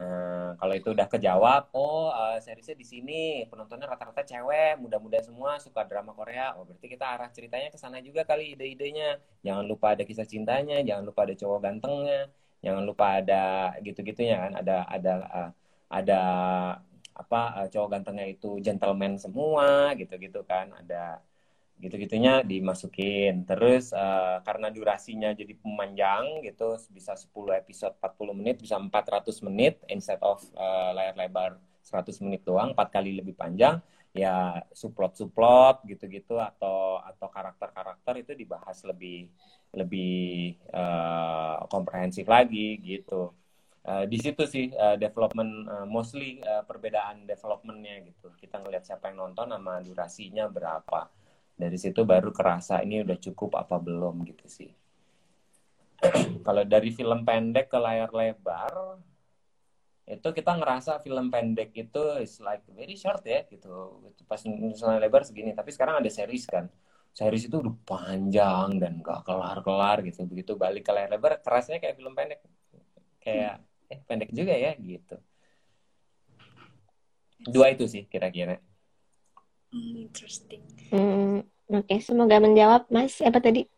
[0.00, 5.62] Uh, kalau itu udah kejawab, oh uh, seriesnya di sini, penontonnya rata-rata cewek, muda-muda semua,
[5.62, 6.58] suka drama Korea.
[6.58, 9.22] Oh berarti kita arah ceritanya ke sana juga kali ide-idenya.
[9.46, 12.32] Jangan lupa ada kisah cintanya, jangan lupa ada cowok gantengnya,
[12.66, 15.50] jangan lupa ada gitu-gitunya kan, ada ada uh,
[15.86, 16.20] ada
[17.22, 21.20] apa uh, cowok gantengnya itu gentleman semua, gitu-gitu kan, ada
[21.80, 23.44] gitu-gitunya dimasukin.
[23.48, 29.74] Terus uh, karena durasinya jadi pemanjang gitu, bisa 10 episode 40 menit, bisa 400 menit
[29.88, 31.50] instead of uh, layar lebar
[31.84, 33.80] 100 menit doang, 4 kali lebih panjang,
[34.12, 39.30] ya suplot-suplot gitu-gitu atau atau karakter-karakter itu dibahas lebih
[39.70, 43.32] lebih uh, komprehensif lagi gitu.
[43.80, 48.28] Uh, di situ sih uh, development uh, mostly uh, perbedaan developmentnya gitu.
[48.36, 51.08] Kita ngelihat siapa yang nonton sama durasinya berapa.
[51.56, 54.70] Dari situ baru kerasa ini udah cukup apa belum gitu sih.
[56.46, 59.00] Kalau dari film pendek ke layar lebar
[60.10, 63.96] itu kita ngerasa film pendek itu is like very short ya gitu.
[64.28, 65.56] Pas misalnya lebar segini.
[65.56, 66.68] Tapi sekarang ada series kan.
[67.16, 70.28] Series itu udah panjang dan gak kelar-kelar gitu.
[70.28, 72.44] Begitu balik ke layar lebar kerasnya kayak film pendek.
[73.22, 75.18] Kayak eh pendek juga ya gitu
[77.50, 78.62] dua itu sih kira-kira
[79.70, 80.66] Hmm, interesting.
[80.90, 81.98] Hmm, Oke, okay.
[82.02, 83.70] semoga menjawab Mas apa tadi?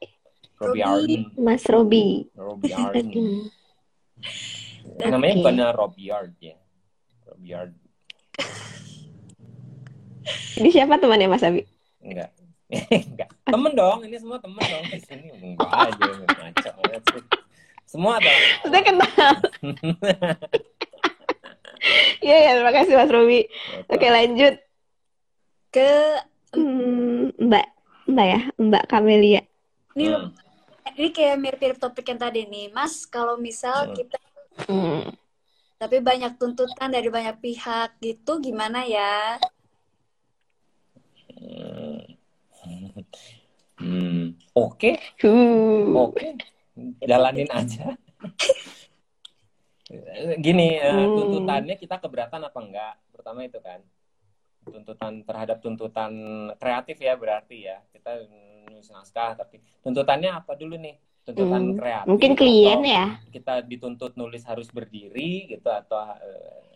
[0.57, 1.29] Robi Arden.
[1.37, 2.33] Mas Robi.
[2.33, 3.53] Robi Arden.
[5.13, 6.57] Namanya bukan Robi Ard ya.
[7.29, 7.77] Robi Ard.
[10.65, 11.61] Ini siapa temannya Mas Abi?
[12.01, 12.33] Enggak.
[13.13, 13.29] Enggak.
[13.45, 14.85] Temen dong, ini semua temen dong.
[14.89, 16.09] Di sini enggak aja
[16.73, 17.21] ngaco
[17.93, 18.33] Semua ada.
[18.65, 19.33] Sudah kenal.
[22.23, 23.43] Iya, ya, terima kasih Mas Robi.
[23.91, 24.55] Oke, lanjut
[25.73, 25.93] ke
[26.53, 27.67] hmm, Mbak
[28.13, 29.43] Mbak ya Mbak Kamelia
[29.97, 30.29] ini hmm.
[31.01, 33.95] ini kayak mirip-mirip topik yang tadi nih Mas kalau misal hmm.
[33.97, 34.17] kita
[34.69, 35.17] hmm.
[35.81, 39.41] tapi banyak tuntutan dari banyak pihak gitu gimana ya
[41.41, 42.05] hmm.
[43.81, 44.25] hmm.
[44.53, 44.95] oke okay.
[45.25, 46.37] oke okay.
[47.03, 47.97] Jalanin aja.
[50.41, 51.17] Gini eh, hmm.
[51.19, 52.95] tuntutannya kita keberatan apa enggak?
[53.13, 53.81] Pertama itu kan
[54.63, 56.13] tuntutan terhadap tuntutan
[56.57, 57.83] kreatif ya berarti ya.
[57.93, 58.25] Kita
[58.69, 60.97] nulis naskah tapi tuntutannya apa dulu nih?
[61.23, 63.23] Tuntutan hmm, kreatif mungkin klien ya.
[63.31, 66.72] kita dituntut nulis harus berdiri gitu atau uh,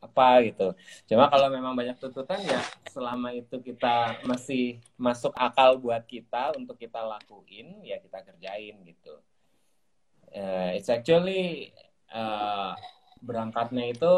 [0.00, 0.68] apa gitu.
[1.12, 6.80] Cuma kalau memang banyak tuntutan ya selama itu kita masih masuk akal buat kita untuk
[6.80, 9.14] kita lakuin ya kita kerjain gitu.
[10.32, 11.70] Uh, it's actually
[12.10, 12.72] uh,
[13.20, 14.14] berangkatnya itu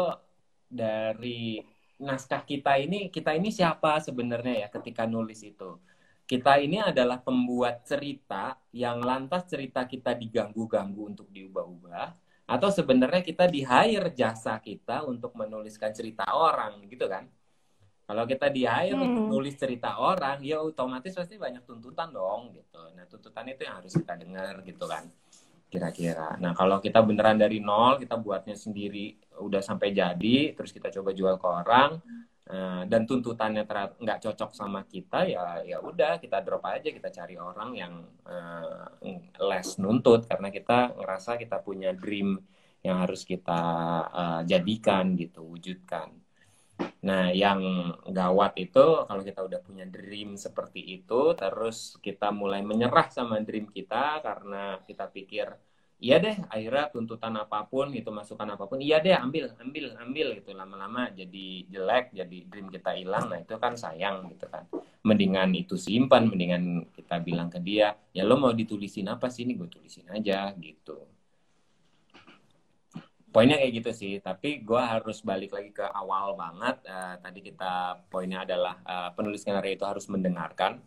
[0.71, 1.59] dari
[1.99, 5.77] naskah kita ini kita ini siapa sebenarnya ya ketika nulis itu?
[6.23, 12.22] Kita ini adalah pembuat cerita yang lantas cerita kita diganggu-ganggu untuk diubah-ubah
[12.53, 17.25] atau sebenarnya kita di hire jasa kita untuk menuliskan cerita orang gitu kan
[18.05, 19.07] kalau kita di hire hmm.
[19.09, 23.81] untuk nulis cerita orang ya otomatis pasti banyak tuntutan dong gitu nah tuntutan itu yang
[23.81, 25.09] harus kita dengar gitu kan
[25.73, 26.37] kira-kira.
[26.37, 31.17] Nah kalau kita beneran dari nol, kita buatnya sendiri, udah sampai jadi, terus kita coba
[31.17, 31.97] jual ke orang,
[32.49, 33.63] uh, dan tuntutannya
[33.99, 37.93] nggak cocok sama kita, ya ya udah kita drop aja, kita cari orang yang
[38.27, 38.87] uh,
[39.43, 42.39] less nuntut, karena kita ngerasa kita punya dream
[42.83, 43.61] yang harus kita
[44.11, 46.11] uh, jadikan gitu, wujudkan.
[47.03, 47.59] Nah, yang
[48.11, 53.67] gawat itu kalau kita udah punya dream seperti itu, terus kita mulai menyerah sama dream
[53.71, 55.47] kita karena kita pikir,
[55.99, 60.27] iya deh, akhirnya tuntutan apa pun gitu, masukan apa pun, iya deh, ambil, ambil, ambil
[60.39, 60.51] gitu.
[60.53, 64.65] Lama-lama jadi jelek, jadi dream kita hilang, nah itu kan sayang gitu kan.
[65.03, 69.59] Mendingan itu simpan, mendingan kita bilang ke dia, ya lo mau ditulisin apa sih, ini
[69.59, 71.13] gue tulisin aja gitu
[73.33, 78.05] poinnya kayak gitu sih tapi gue harus balik lagi ke awal banget uh, tadi kita
[78.05, 80.77] poinnya adalah uh, penulis skenario itu harus mendengarkan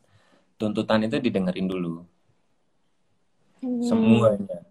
[0.54, 2.06] tuntutan itu didengerin dulu
[3.66, 3.82] hmm.
[3.82, 4.62] semuanya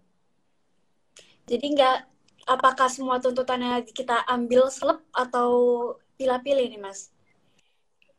[1.46, 1.96] jadi nggak
[2.46, 5.50] apakah semua tuntutannya kita ambil selep atau
[6.18, 7.10] pilih-pilih nih mas?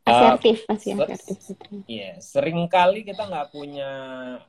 [0.08, 3.92] Asertif uh, masih asertif iya yeah, sering kali kita nggak punya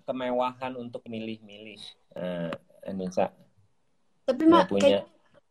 [0.07, 1.83] kemewahan untuk milih-milih.
[2.14, 2.55] Uh,
[2.87, 3.35] Anissa.
[4.22, 4.83] Tapi mak punya.
[4.83, 5.05] kayak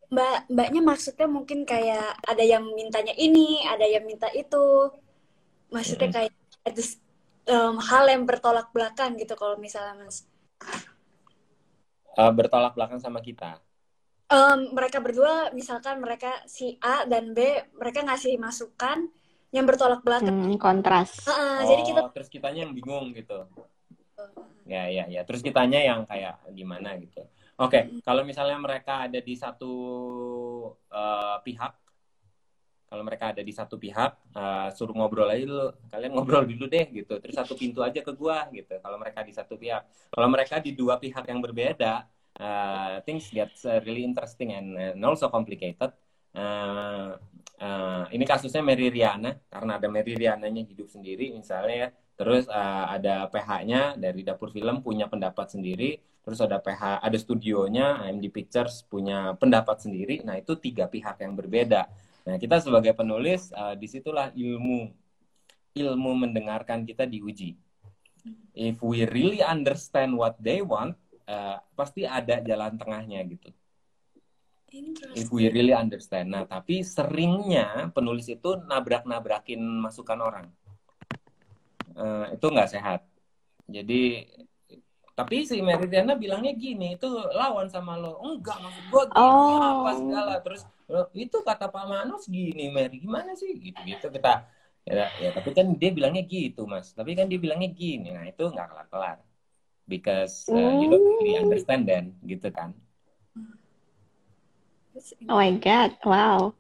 [0.07, 4.91] mbak mbaknya maksudnya mungkin kayak ada yang mintanya ini ada yang minta itu.
[5.67, 6.32] Maksudnya kayak
[6.63, 6.84] itu
[7.51, 10.23] um, hal yang bertolak belakang gitu kalau misalnya mas
[12.18, 13.61] uh, bertolak belakang sama kita?
[14.28, 17.47] Um, mereka berdua misalkan mereka si A dan B
[17.80, 19.07] mereka ngasih masukan
[19.55, 20.36] yang bertolak belakang.
[20.36, 21.24] Hmm, kontras.
[21.24, 23.47] Uh, oh, jadi kita terus kitanya yang bingung gitu.
[24.68, 25.24] Ya ya ya.
[25.24, 27.24] Terus kitanya yang kayak gimana gitu.
[27.57, 27.84] Oke, okay.
[28.05, 29.74] kalau misalnya mereka ada di satu
[30.93, 31.74] uh, pihak,
[32.88, 35.67] kalau mereka ada di satu pihak, uh, suruh ngobrol aja dulu.
[35.91, 37.19] Kalian ngobrol dulu deh gitu.
[37.19, 38.79] Terus satu pintu aja ke gua gitu.
[38.79, 42.07] Kalau mereka di satu pihak, kalau mereka di dua pihak yang berbeda,
[42.39, 43.51] uh, things get
[43.83, 45.91] really interesting and, and also complicated.
[46.31, 47.19] Uh,
[47.59, 51.89] uh, ini kasusnya Mary Riana karena ada Mary Riananya hidup sendiri misalnya ya.
[52.17, 58.03] Terus uh, ada PH-nya dari dapur film punya pendapat sendiri terus ada PH, ada studionya,
[58.03, 60.19] AMD Pictures punya pendapat sendiri.
[60.27, 61.88] Nah, itu tiga pihak yang berbeda.
[62.28, 64.91] Nah, kita sebagai penulis, uh, di situlah ilmu
[65.78, 67.55] ilmu mendengarkan kita diuji.
[68.51, 70.99] If we really understand what they want,
[71.30, 73.47] uh, pasti ada jalan tengahnya gitu.
[75.15, 76.36] If we really understand.
[76.36, 80.47] Nah, tapi seringnya penulis itu nabrak-nabrakin masukan orang.
[81.95, 83.07] Uh, itu nggak sehat.
[83.71, 84.28] Jadi
[85.18, 88.22] tapi si Meridiana bilangnya gini itu lawan sama lo.
[88.22, 89.82] Enggak maksud gue gini oh.
[89.82, 90.34] apa segala.
[90.45, 90.61] Terus
[91.18, 93.57] itu kata Pak Manus gini Mary gimana sih?
[93.57, 94.45] Gitu gitu kita
[94.86, 96.93] ya, ya tapi kan dia bilangnya gitu mas.
[96.93, 98.13] Tapi kan dia bilangnya gini.
[98.13, 99.18] Nah itu nggak kelar kelar
[99.89, 101.49] because uh, you don't really hmm.
[101.49, 102.78] understand then gitu kan.
[105.26, 106.53] Oh my god wow.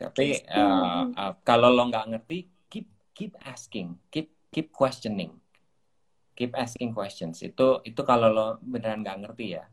[0.00, 4.00] Tapi uh, uh, kalau lo nggak ngerti keep keep asking.
[4.08, 5.41] Keep keep questioning
[6.42, 7.38] keep asking questions.
[7.46, 9.64] Itu itu kalau lo beneran nggak ngerti ya.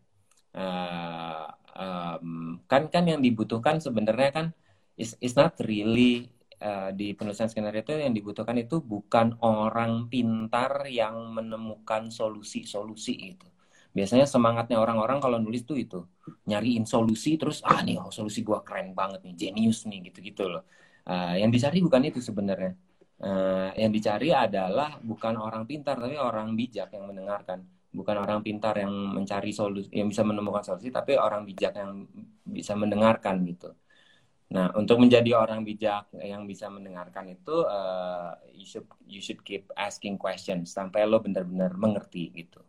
[0.54, 4.48] Uh, um, kan kan yang dibutuhkan sebenarnya kan
[4.94, 6.30] is is not really
[6.62, 13.50] uh, di penulisan skenario itu yang dibutuhkan itu bukan orang pintar yang menemukan solusi-solusi itu.
[13.90, 16.06] Biasanya semangatnya orang-orang kalau nulis tuh itu
[16.46, 20.64] nyariin solusi terus ah nih oh, solusi gua keren banget nih genius nih gitu-gitu loh.
[21.10, 22.78] Uh, yang dicari bukan itu sebenarnya
[23.20, 27.68] Uh, yang dicari adalah bukan orang pintar tapi orang bijak yang mendengarkan.
[27.92, 32.08] Bukan orang pintar yang mencari solusi yang bisa menemukan solusi tapi orang bijak yang
[32.48, 33.76] bisa mendengarkan gitu.
[34.56, 39.68] Nah untuk menjadi orang bijak yang bisa mendengarkan itu uh, you should you should keep
[39.76, 42.64] asking questions sampai lo benar-benar mengerti gitu.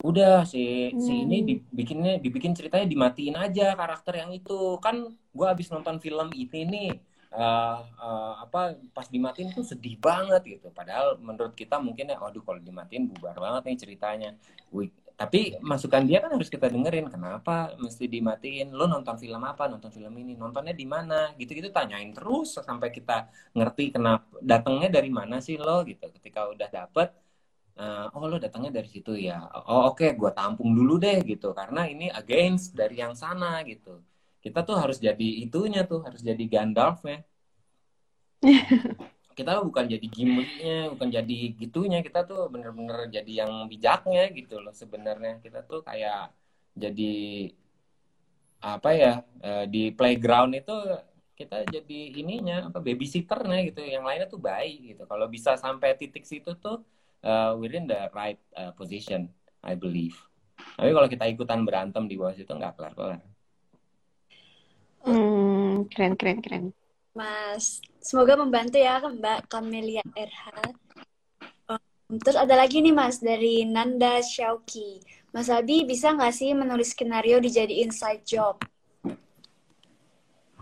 [0.00, 1.46] Udah si si ini hmm.
[1.48, 4.80] dibikinnya dibikin ceritanya dimatiin aja karakter yang itu.
[4.80, 6.90] Kan gue habis nonton film ini nih
[7.34, 10.68] uh, uh, apa pas dimatiin tuh sedih banget gitu.
[10.70, 14.30] Padahal menurut kita mungkin ya, waduh kalau dimatiin bubar banget nih ceritanya.
[14.70, 17.10] Wih, tapi masukan dia kan harus kita dengerin.
[17.10, 18.70] Kenapa mesti dimatiin?
[18.72, 19.66] Lo nonton film apa?
[19.66, 20.38] Nonton film ini?
[20.38, 21.34] Nontonnya di mana?
[21.34, 23.28] Gitu-gitu tanyain terus sampai kita
[23.58, 26.06] ngerti kenapa datangnya dari mana sih lo gitu.
[26.14, 27.10] Ketika udah dapet
[27.78, 31.50] uh, oh lo datangnya dari situ ya oh oke okay, gue tampung dulu deh gitu
[31.54, 33.98] karena ini against dari yang sana gitu
[34.44, 37.24] kita tuh harus jadi itunya tuh harus jadi Gandalf ya
[39.34, 42.00] kita bukan jadi gimmicknya bukan jadi gitunya.
[42.00, 45.42] Kita tuh bener-bener jadi yang bijaknya gitu loh sebenarnya.
[45.42, 46.30] Kita tuh kayak
[46.78, 47.14] jadi
[48.64, 49.12] apa ya
[49.44, 50.72] eh, di playground itu
[51.34, 53.82] kita jadi ininya apa babysitternya gitu.
[53.82, 55.02] Yang lainnya tuh baik gitu.
[55.04, 56.86] Kalau bisa sampai titik situ tuh
[57.26, 59.26] uh, within the right uh, position
[59.66, 60.14] I believe.
[60.78, 63.33] Tapi kalau kita ikutan berantem di bawah situ nggak kelar kelar
[65.04, 66.64] Hmm, keren, keren, keren.
[67.14, 70.42] Mas, semoga membantu ya Mbak Kamelia RH.
[71.70, 75.04] Um, terus ada lagi nih Mas dari Nanda Syauki.
[75.30, 78.58] Mas Abi bisa nggak sih menulis skenario dijadiin side job?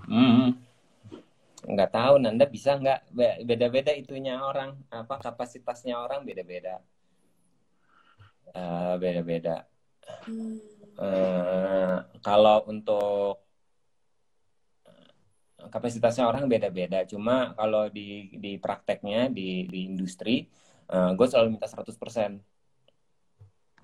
[0.05, 0.59] Hmm,
[1.65, 3.15] nggak tahu Nanda bisa nggak
[3.47, 6.83] beda-beda itunya orang apa kapasitasnya orang beda-beda
[8.57, 9.67] uh, beda-beda.
[10.27, 10.61] Hmm.
[10.99, 13.41] Uh, kalau untuk
[15.71, 17.05] kapasitasnya orang beda-beda.
[17.07, 20.47] Cuma kalau di di prakteknya di di industri,
[20.91, 22.41] uh, gue selalu minta 100%.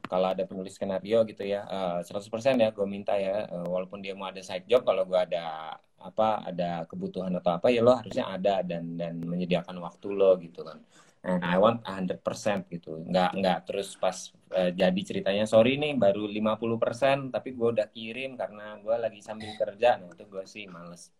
[0.08, 4.00] Kalau ada penulis skenario gitu ya, uh, eh, 100% ya gue minta ya, uh, walaupun
[4.00, 7.90] dia mau ada side job, kalau gue ada apa ada kebutuhan atau apa ya lo
[7.98, 10.80] harusnya ada dan dan menyediakan waktu lo gitu kan.
[11.26, 12.22] And I want 100%
[12.70, 13.02] gitu.
[13.04, 14.14] Nggak nggak terus pas
[14.54, 19.50] uh, jadi ceritanya sorry nih baru 50% tapi gue udah kirim karena gue lagi sambil
[19.58, 19.98] kerja.
[19.98, 21.10] Nah itu gue sih males.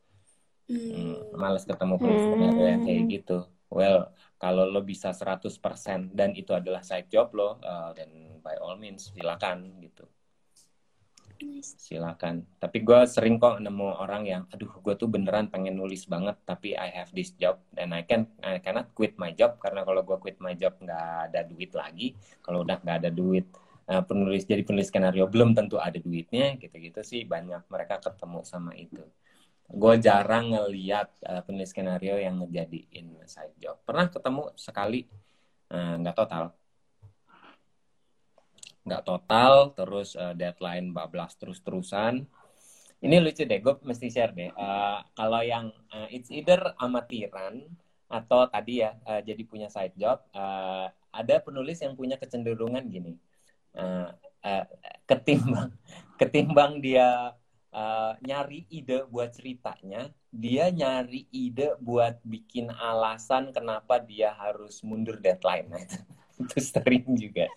[0.68, 1.16] Hmm.
[1.32, 2.60] Males ketemu penulis hmm.
[2.60, 3.38] yang kayak gitu.
[3.68, 8.76] Well, kalau lo bisa 100% dan itu adalah side job lo, uh, dan by all
[8.80, 10.06] means silakan gitu.
[11.62, 16.34] silakan tapi gue sering kok nemu orang yang aduh gue tuh beneran pengen nulis banget
[16.42, 20.02] tapi I have this job dan I can I cannot quit my job karena kalau
[20.02, 23.46] gue quit my job nggak ada duit lagi kalau udah nggak ada duit
[23.86, 28.74] uh, penulis jadi penulis skenario belum tentu ada duitnya gitu-gitu sih banyak mereka ketemu sama
[28.74, 29.06] itu
[29.68, 33.76] gue jarang ngeliat uh, penulis skenario yang ngejadiin side job.
[33.84, 35.04] Pernah ketemu sekali
[35.68, 36.44] eh, nggak uh, total.
[38.88, 42.24] Nggak total terus uh, deadline bablas terus-terusan.
[42.98, 44.50] Ini lucu deh gue mesti share deh.
[44.56, 47.68] Uh, kalau yang uh, it's either amatiran
[48.08, 53.20] atau tadi ya uh, jadi punya side job uh, ada penulis yang punya kecenderungan gini.
[53.76, 54.08] Uh,
[54.42, 54.64] uh,
[55.04, 55.76] ketimbang
[56.20, 57.36] ketimbang dia
[57.72, 65.16] uh, nyari ide buat ceritanya dia nyari ide buat bikin alasan kenapa dia harus mundur
[65.20, 65.72] deadline
[66.42, 67.50] itu sering juga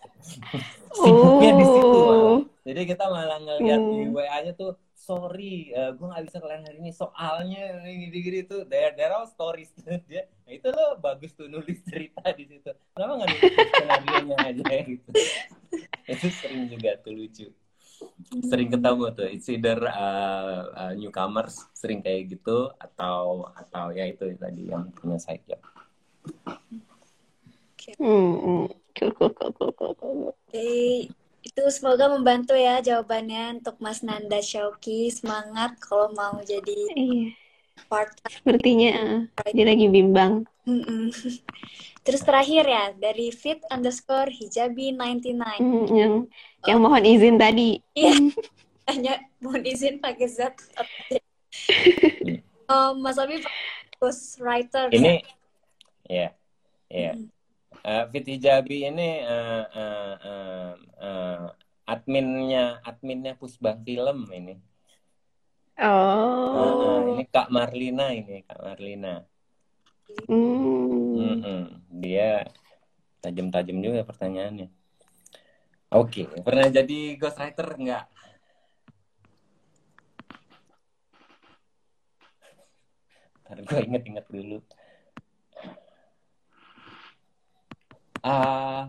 [0.89, 1.57] sibuknya oh.
[1.57, 2.17] di situ malah.
[2.17, 2.39] Oh.
[2.65, 3.91] jadi kita malah ngeliat hmm.
[3.93, 8.39] di wa nya tuh sorry uh, eh, gue nggak bisa kalian hari ini soalnya gini-gini
[8.45, 9.73] tuh there there are stories
[10.09, 14.75] dia nah, itu lo bagus tuh nulis cerita di situ kenapa nggak nulis skenario aja
[14.85, 15.09] gitu
[16.13, 17.47] itu sering juga tuh lucu
[18.47, 24.31] sering ketemu tuh it's either uh, uh, newcomers sering kayak gitu atau atau ya itu
[24.39, 25.61] tadi yang punya side job.
[27.97, 28.69] Hmm,
[30.21, 31.09] Oke,
[31.41, 35.09] itu semoga membantu ya jawabannya untuk Mas Nanda Syauki.
[35.09, 37.33] Semangat kalau mau jadi iya.
[37.89, 40.45] part Sepertinya uh, dia lagi bimbang.
[42.01, 45.61] Terus terakhir ya dari fit underscore hijabi 99.
[45.61, 46.65] Mm, yang oh.
[46.65, 47.77] yang mohon izin tadi.
[47.93, 48.17] Iya.
[48.89, 50.49] Hanya mohon izin pakai Z.
[52.71, 53.37] um, Mas Abi
[54.41, 54.89] writer.
[54.89, 55.21] Ini,
[56.09, 56.33] ya,
[56.89, 57.13] ya.
[57.81, 61.45] Uh, Fit Hijabi ini uh, uh, uh, uh,
[61.85, 64.57] adminnya adminnya Pusbah Film ini.
[65.81, 66.57] Oh.
[66.57, 69.21] Uh, uh, ini Kak Marlina ini Kak Marlina.
[70.27, 71.17] Mm.
[71.17, 71.61] Mm -mm.
[72.01, 72.45] Dia
[73.21, 74.67] tajam-tajam juga pertanyaannya.
[75.91, 76.39] Oke, okay.
[76.39, 78.07] pernah jadi ghostwriter enggak?
[83.43, 84.63] Ntar gue inget-inget dulu.
[88.23, 88.87] Uh,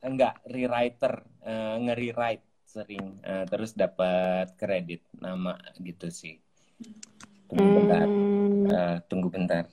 [0.00, 6.40] enggak, rewriter, uh, nge-rewrite sering, uh, terus dapat kredit nama gitu sih.
[7.48, 8.06] Tunggu bentar,
[8.70, 9.64] uh, tunggu bentar.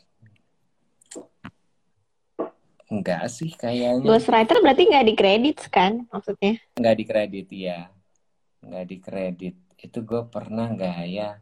[2.86, 4.06] Enggak sih kayaknya.
[4.06, 6.62] Ghostwriter berarti nggak dikredit kan maksudnya?
[6.78, 7.80] Nggak dikredit ya,
[8.64, 9.56] nggak dikredit.
[9.76, 11.42] Itu gue pernah nggak ya?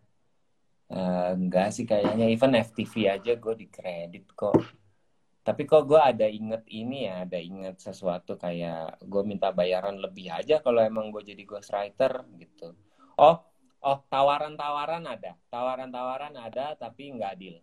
[0.89, 4.53] Uh, enggak sih kayaknya even FTV aja gue di kredit kok
[5.43, 10.31] tapi kok gue ada inget ini ya ada inget sesuatu kayak gue minta bayaran lebih
[10.31, 12.71] aja kalau emang gue jadi ghostwriter gitu
[13.19, 13.43] oh
[13.83, 15.35] oh tawaran-tawaran ada.
[15.51, 17.57] Tawaran-tawaran ada tapi nggak deal.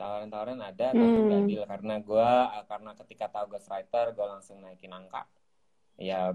[0.00, 0.98] Tawaran-tawaran ada hmm.
[0.98, 1.64] tapi nggak deal.
[1.68, 2.30] Karena gue
[2.66, 5.28] karena ketika tahu ghostwriter gue langsung naikin angka.
[6.00, 6.34] Ya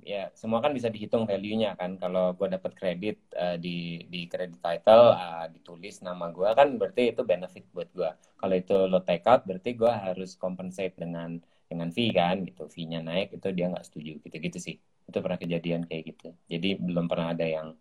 [0.00, 1.98] ya semua kan bisa dihitung value-nya kan.
[1.98, 7.12] Kalau gue dapat kredit uh, di di kredit title uh, ditulis nama gue kan berarti
[7.12, 11.90] itu benefit buat gue kalau itu lo take out berarti gue harus compensate dengan dengan
[11.90, 12.70] fee kan gitu.
[12.70, 14.22] Fee-nya naik itu dia nggak setuju.
[14.22, 14.76] Gitu gitu sih.
[15.10, 16.28] Itu pernah kejadian kayak gitu.
[16.46, 17.74] Jadi belum pernah ada yang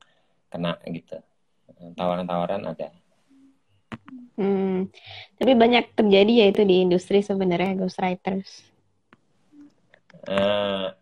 [0.51, 1.17] kena gitu
[1.95, 2.91] tawaran-tawaran ada
[4.35, 4.91] hmm,
[5.39, 8.67] tapi banyak terjadi ya itu di industri sebenarnya ghostwriters
[10.27, 10.93] uh,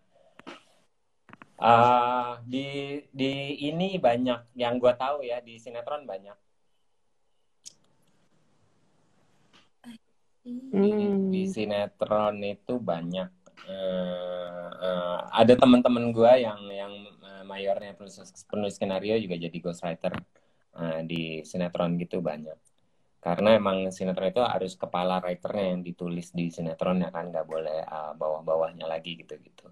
[1.59, 6.39] Uh, di di ini banyak yang gue tahu ya di sinetron banyak.
[10.47, 10.87] Di,
[11.27, 11.51] di hmm.
[11.51, 13.27] sinetron itu banyak.
[13.67, 20.13] Uh, uh, ada teman-teman gue yang yang uh, mayornya penulis, penulis skenario juga jadi ghostwriter
[20.77, 22.55] uh, di sinetron gitu banyak.
[23.19, 27.83] Karena emang sinetron itu harus kepala writernya yang ditulis di sinetron ya kan nggak boleh
[27.83, 29.67] uh, bawah-bawahnya lagi gitu-gitu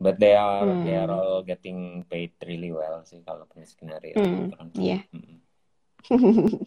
[0.00, 0.82] but they are hmm.
[0.88, 4.16] they are all getting paid really well sih kalau punya skenario.
[4.16, 4.48] Hmm.
[4.72, 5.04] Iya.
[5.12, 5.36] Hmm.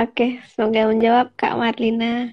[0.00, 2.32] Oke, okay, semoga menjawab Kak Marlina.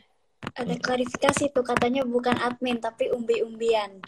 [0.54, 4.00] Ada klarifikasi tuh katanya bukan admin tapi umbi-umbian.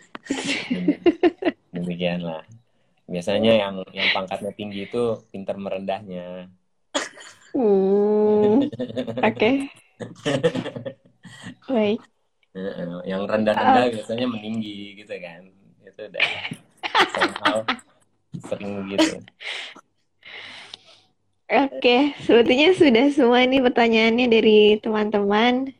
[1.75, 2.45] Demikian lah.
[3.09, 6.47] Biasanya yang yang pangkatnya tinggi itu pinter merendahnya.
[7.51, 8.69] Hmm.
[9.27, 9.33] Oke.
[9.33, 9.55] Okay.
[11.67, 11.99] Baik.
[13.03, 13.93] Yang rendah-rendah uh.
[13.97, 15.59] biasanya meninggi gitu kan
[15.99, 16.25] itu udah
[17.13, 17.57] somehow
[18.47, 19.17] sering gitu
[21.49, 25.73] Oke, sepertinya sudah semua ini pertanyaannya dari teman-teman.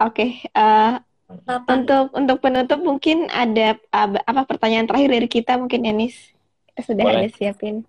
[0.00, 0.96] Oke, uh,
[1.30, 1.66] Delapan.
[1.82, 6.34] Untuk untuk penutup mungkin ada ab- apa pertanyaan terakhir dari kita mungkin Yanis
[6.66, 7.26] kita sudah Boleh.
[7.26, 7.86] ada siapin.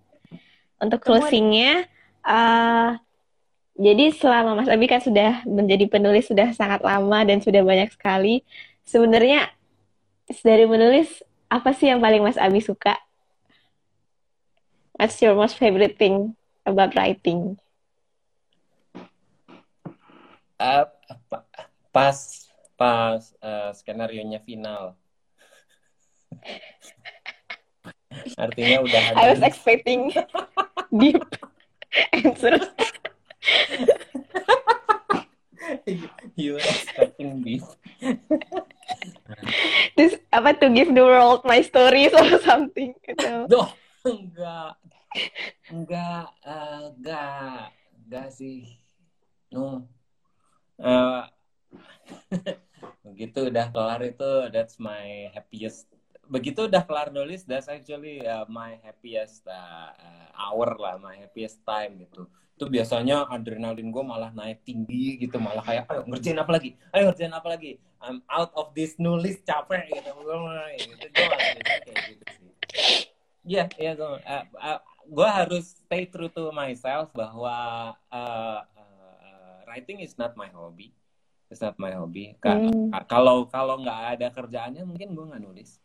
[0.78, 1.86] Untuk closingnya,
[2.26, 2.90] eh,
[3.78, 8.42] jadi selama Mas Abi kan sudah menjadi penulis sudah sangat lama dan sudah banyak sekali.
[8.86, 9.50] Sebenarnya
[10.42, 12.94] dari menulis apa sih yang paling Mas Abi suka?
[14.98, 17.58] What's your most favorite thing about writing?
[20.62, 20.84] Eh,
[21.26, 21.46] pa-
[21.92, 22.16] pas
[22.74, 24.96] pas eh, skenario nya final.
[28.40, 30.12] Artinya udah ada I was expecting
[31.00, 31.20] deep
[32.12, 32.68] answers.
[36.36, 37.64] you were expecting this.
[39.96, 43.44] This apa to give the world my stories or something gitu.
[43.52, 43.68] Duh,
[44.04, 44.76] enggak.
[45.68, 47.68] Enggak, eh, enggak.
[48.08, 48.80] Enggak sih.
[49.52, 49.84] No.
[50.80, 51.22] Eh,
[53.06, 55.88] begitu udah kelar itu, that's my happiest.
[56.26, 61.60] Begitu udah kelar nulis, that's actually uh, my happiest uh, uh, hour lah, my happiest
[61.66, 62.24] time gitu.
[62.56, 67.02] Itu biasanya adrenalin gue malah naik tinggi gitu, malah kayak ayo ngerjain apa lagi, ayo
[67.10, 67.72] ngerjain apa lagi.
[68.02, 70.10] I'm out of this nulis capek gitu.
[70.14, 70.36] Gue
[70.78, 72.50] gitu, gue biasanya kayak gitu sih.
[73.42, 74.22] Iya, iya gue.
[75.02, 80.94] gue harus stay true to myself bahwa uh, uh, writing is not my hobby.
[81.52, 82.32] It's not my hobby.
[82.40, 82.88] Hmm.
[82.88, 85.76] ka- Kalau kalau nggak ada kerjaannya mungkin gue nggak nulis.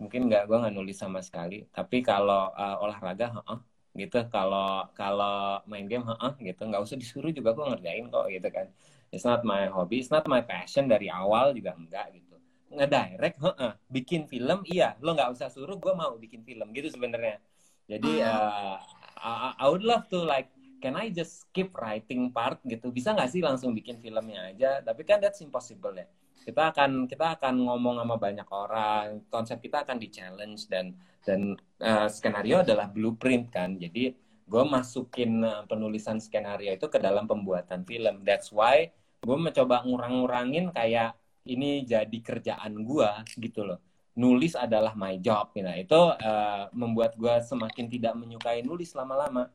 [0.00, 1.68] Mungkin nggak gue nggak nulis sama sekali.
[1.68, 3.58] Tapi kalau uh, olahraga, heeh,
[4.00, 4.24] gitu.
[4.32, 6.64] Kalau kalau main game, heeh, gitu.
[6.64, 8.66] Nggak usah disuruh juga gue ngerjain kok, gitu kan.
[9.12, 12.36] It's not my hobby, it's not my passion dari awal juga enggak gitu.
[12.72, 13.72] Ngedirect, heeh.
[13.92, 14.96] Bikin film, iya.
[15.04, 17.40] Lo nggak usah suruh, gue mau bikin film gitu sebenarnya.
[17.86, 18.80] Jadi uh,
[19.20, 20.50] I, I would love to like
[20.80, 22.92] can I just skip writing part gitu?
[22.92, 24.70] Bisa nggak sih langsung bikin filmnya aja?
[24.84, 26.06] Tapi kan that's impossible ya.
[26.46, 29.06] Kita akan kita akan ngomong sama banyak orang.
[29.32, 30.94] Konsep kita akan di challenge dan
[31.26, 33.74] dan uh, skenario adalah blueprint kan.
[33.74, 34.14] Jadi
[34.46, 38.22] gue masukin uh, penulisan skenario itu ke dalam pembuatan film.
[38.22, 38.94] That's why
[39.26, 41.18] gue mencoba ngurang-ngurangin kayak
[41.50, 43.10] ini jadi kerjaan gue
[43.42, 43.82] gitu loh.
[44.16, 45.52] Nulis adalah my job.
[45.52, 45.66] Gitu.
[45.66, 49.50] itu uh, membuat gue semakin tidak menyukai nulis lama-lama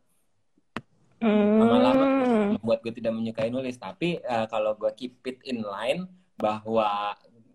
[1.21, 2.57] lama-lama Hmm.
[2.57, 3.77] membuat gue tidak menyukai nulis.
[3.77, 7.13] Tapi eh, kalau gue keep it in line bahwa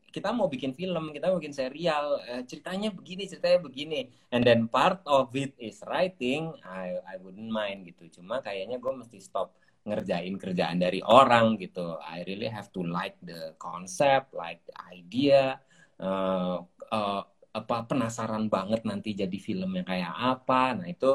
[0.09, 4.01] kita mau bikin film kita mau bikin serial eh, ceritanya begini ceritanya begini.
[4.33, 8.23] And then part of it is writing I I wouldn't mind gitu.
[8.23, 11.99] Cuma kayaknya gue mesti stop ngerjain kerjaan dari orang gitu.
[12.01, 15.59] I really have to like the concept like the idea
[16.01, 16.57] eh,
[16.95, 17.23] eh,
[17.57, 20.77] apa penasaran banget nanti jadi filmnya kayak apa.
[20.77, 21.13] Nah itu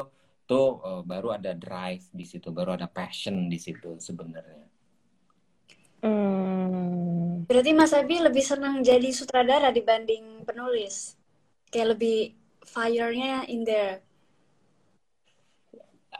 [0.52, 4.68] tuh eh, baru ada drive di situ baru ada passion di situ sebenarnya
[6.02, 7.46] Hmm.
[7.46, 11.14] Berarti Mas Abi lebih senang jadi sutradara dibanding penulis.
[11.70, 12.34] Kayak lebih
[12.66, 14.02] fire-nya in there.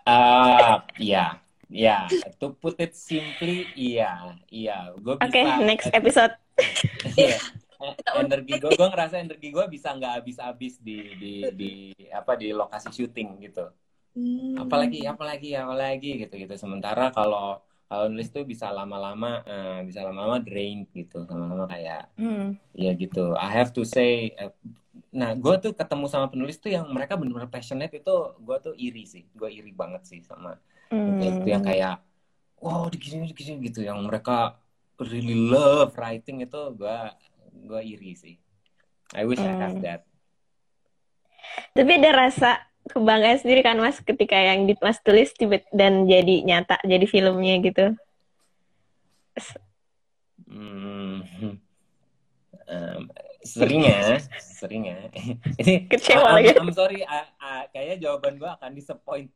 [0.03, 1.39] ah iya
[1.70, 2.11] iya
[2.43, 6.35] to put it simply iya iya gue bisa Oke, next episode.
[7.14, 7.39] Iya.
[7.83, 11.72] Eh, energi gue gue ngerasa energi gue bisa nggak habis-habis di di di
[12.14, 13.66] apa di lokasi syuting gitu
[14.14, 14.54] Hmm.
[14.62, 20.36] apalagi apalagi apalagi gitu gitu sementara kalau kalau nulis tuh bisa lama-lama eh, bisa lama-lama
[20.44, 22.56] drain gitu lama-lama kayak Hmm.
[22.76, 24.52] ya gitu I have to say eh,
[25.12, 29.04] nah gue tuh ketemu sama penulis tuh yang mereka benar-benar passionate itu gue tuh iri
[29.08, 30.56] sih gue iri banget sih sama
[31.08, 31.68] itu yang Hmm.
[31.68, 32.00] kayak
[32.60, 34.60] wow digini digini gitu yang mereka
[35.00, 36.98] really love writing itu gue
[37.68, 38.34] gue iri sih
[39.16, 39.84] I wish I have Hmm.
[39.84, 40.04] that
[41.72, 42.50] Tapi ada rasa
[42.91, 47.57] kebanggaan sendiri kan Mas ketika yang di Mas tulis tiba dan jadi nyata, jadi filmnya
[47.62, 47.95] gitu.
[50.51, 51.24] Hmm.
[52.68, 53.03] Em,
[53.43, 54.99] sering ya, sering ya.
[55.61, 56.49] Ini Kecewa I'm, lagi.
[56.57, 59.28] I'm sorry, I- I- kayaknya jawaban gue akan disappoint.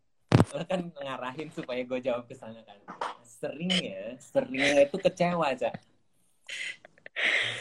[0.53, 2.79] Lo kan ngarahin supaya gue jawab ke sana kan.
[3.25, 5.75] Sering ya, seringnya itu kecewa, Cak.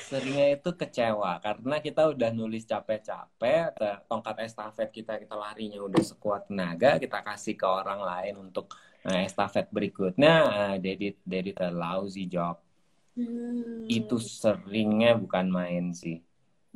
[0.06, 3.74] Seringnya itu kecewa karena kita udah nulis capek-capek,
[4.10, 8.66] tongkat estafet kita kita larinya udah sekuat tenaga, kita kasih ke orang lain untuk
[9.08, 10.34] eh, estafet berikutnya,
[10.84, 12.62] they did a lousy job
[13.16, 13.88] Hmm.
[13.88, 16.20] itu seringnya bukan main sih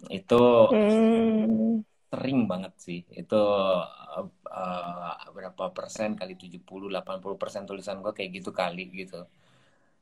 [0.07, 0.41] itu
[0.71, 1.83] Hmm.
[2.09, 8.31] sering banget sih itu uh, uh, berapa persen kali 70 80 persen tulisan gue kayak
[8.39, 9.27] gitu kali gitu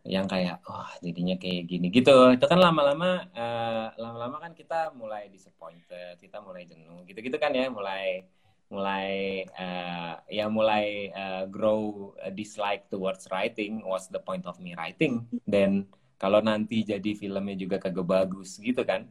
[0.08, 1.92] yang kayak wah jadinya kayak gini.
[1.92, 2.16] Gitu.
[2.34, 7.68] Itu kan lama-lama uh, lama-lama kan kita mulai disappointed kita mulai jenuh gitu-gitu kan ya.
[7.68, 8.24] Mulai
[8.68, 15.28] mulai uh, ya mulai uh, grow dislike towards writing what's the point of me writing?
[15.44, 19.06] Then kalau nanti jadi filmnya juga kagak bagus gitu kan.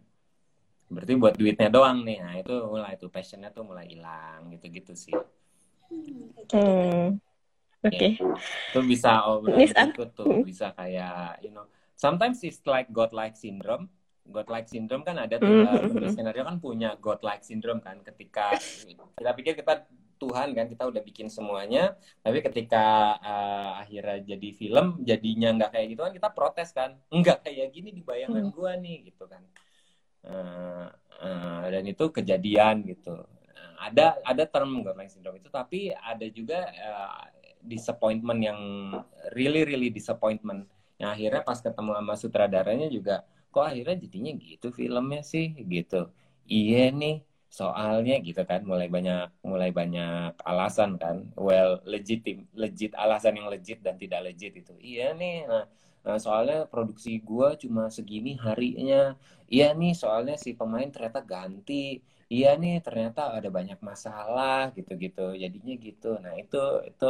[0.89, 2.18] Berarti buat duitnya doang nih.
[2.24, 5.16] Nah itu mulai itu passionnya tuh mulai hilang gitu-gitu sih.
[6.51, 7.18] Hmm.
[7.85, 7.93] Oke.
[7.93, 8.11] okay.
[8.73, 13.93] itu bisa oh Nis, itu tuh bisa kayak you know sometimes it's like godlike syndrome
[14.27, 16.16] godlike syndrome kan ada tuh Mm, uh, mm, penulis mm.
[16.19, 18.59] skenario kan punya godlike syndrome kan ketika
[19.16, 19.86] kita pikir kita
[20.16, 21.94] Tuhan kan kita udah bikin semuanya
[22.24, 27.44] tapi ketika uh, akhirnya jadi film jadinya nggak kayak gitu kan kita protes kan nggak
[27.44, 28.55] kayak gini di bayangan Hmm.
[28.55, 29.44] gua nih gitu kan
[30.27, 30.90] Uh,
[31.23, 33.15] uh, dan itu kejadian gitu
[33.78, 37.31] ada ada term godlike syndrome itu tapi ada juga uh,
[37.73, 38.61] disappointment yang
[39.37, 40.67] really really disappointment.
[41.01, 43.15] Yang akhirnya pas ketemu sama sutradaranya juga
[43.53, 45.47] kok akhirnya jadinya gitu filmnya sih?
[45.75, 46.09] Gitu.
[46.49, 47.15] Iya nih
[47.59, 51.17] soalnya gitu kan mulai banyak mulai banyak alasan kan.
[51.37, 52.21] Well legit
[52.63, 54.73] legit alasan yang legit dan tidak legit itu.
[54.81, 55.65] Iya nih nah,
[56.05, 59.17] nah, soalnya produksi gua cuma segini harinya.
[59.55, 62.03] Iya nih soalnya si pemain ternyata ganti.
[62.35, 65.21] Iya nih ternyata ada banyak masalah gitu-gitu.
[65.43, 66.07] Jadinya gitu.
[66.25, 66.59] Nah itu
[66.91, 67.07] itu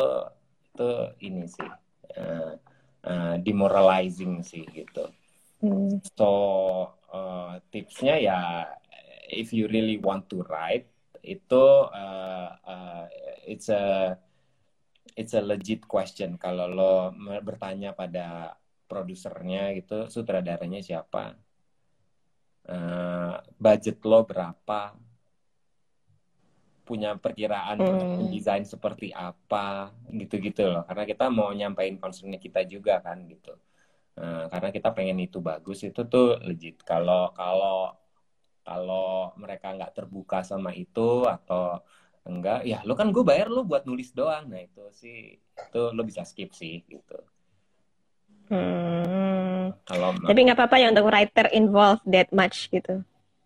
[0.76, 0.90] itu
[1.24, 1.70] ini sih
[2.20, 2.52] uh,
[3.08, 5.08] uh, demoralizing sih gitu
[5.56, 6.04] Hmm.
[6.12, 6.28] so
[7.16, 8.68] uh, tipsnya ya
[9.32, 10.84] if you really want to write
[11.24, 13.08] itu uh, uh,
[13.48, 14.12] it's a
[15.16, 16.92] it's a legit question kalau lo
[17.40, 18.52] bertanya pada
[18.84, 21.40] produsernya gitu sutradaranya siapa
[22.66, 24.90] Uh, budget lo berapa
[26.88, 27.86] punya perkiraan Hmm.
[27.92, 33.52] untuk mendesain seperti apa gitu-gitu loh karena kita mau nyampein concernnya kita juga kan gitu
[34.18, 37.92] Nah, karena kita pengen itu bagus itu tuh legit kalau kalau
[38.66, 41.00] kalau mereka nggak terbuka sama itu
[41.36, 41.62] atau
[42.28, 46.02] enggak ya lo kan gue bayar lo buat nulis doang nah itu sih itu lo
[46.10, 47.14] bisa skip sih gitu
[48.50, 49.74] Hmm.
[49.86, 53.02] kalau Tapi nggak apa-apa ya untuk writer involved that much gitu.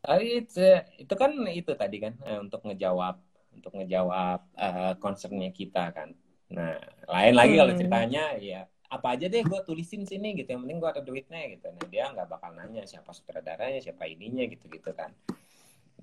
[0.09, 1.31] Ah, it's, eh, itu kan
[1.61, 3.15] itu tadi kan eh, untuk ngejawab
[3.55, 6.15] untuk ngejawab eh, concernnya kita kan.
[6.51, 7.81] Nah, lain lagi kalau Hmm.
[7.81, 8.61] ceritanya ya
[8.91, 10.51] apa aja deh gue tulisin sini gitu.
[10.51, 11.67] Yang penting gue ada duitnya gitu.
[11.71, 15.15] Nah dia nggak bakal nanya siapa sutradaranya, siapa ininya gitu gitu kan.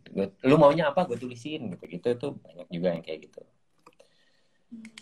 [0.08, 3.42] Gua- Lu maunya apa gue tulisin gitu gitu itu banyak juga yang kayak gitu.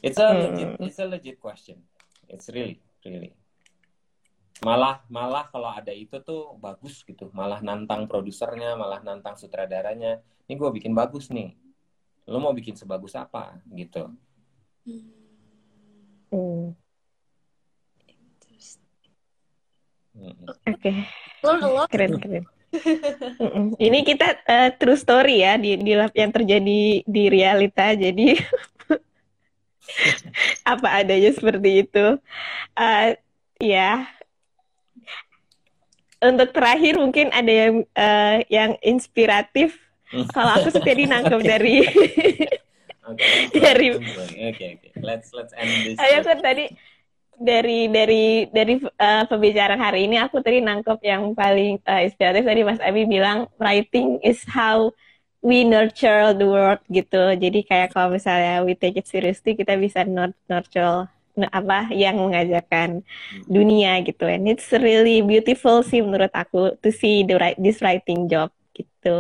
[0.02, 0.42] It's a Hmm.
[0.50, 1.82] legit, it's a legit question.
[2.26, 3.38] It's really really
[4.64, 10.54] malah malah kalau ada itu tuh bagus gitu malah nantang produsernya malah nantang sutradaranya ini
[10.56, 11.54] gue bikin bagus nih
[12.26, 14.10] lo mau bikin sebagus apa gitu
[16.36, 16.76] Hmm.
[20.16, 20.48] Mm-mm.
[20.72, 20.92] Oke,
[21.44, 22.44] Lo lo keren keren.
[23.40, 23.66] Mm-mm.
[23.80, 27.96] Ini kita eh, true story ya di di lab yang terjadi di realita.
[27.96, 28.36] Jadi
[30.76, 32.06] apa adanya seperti itu.
[32.76, 33.20] Eh,
[33.64, 34.08] ya.
[36.24, 39.76] Untuk terakhir mungkin ada yang eh, yang inspiratif.
[40.36, 41.76] Kalau aku sih tadi nangkep dari
[43.06, 46.74] Oke, Dari- oke oke let's let's end this Ayo kan tadi
[47.38, 52.62] dari dari dari eh, pembicaraan hari ini aku tadi nangkep yang paling eh, inspiratif tadi
[52.66, 54.90] Mas Abi bilang writing is how
[55.46, 57.38] we nurture the world gitu.
[57.38, 61.06] Jadi kayak kalau misalnya we take it seriously kita bisa nur- nurture
[61.52, 63.04] apa yang mengajarkan
[63.46, 64.26] dunia gitu.
[64.26, 69.16] And it's really beautiful sih menurut aku to see the this writing job gitu.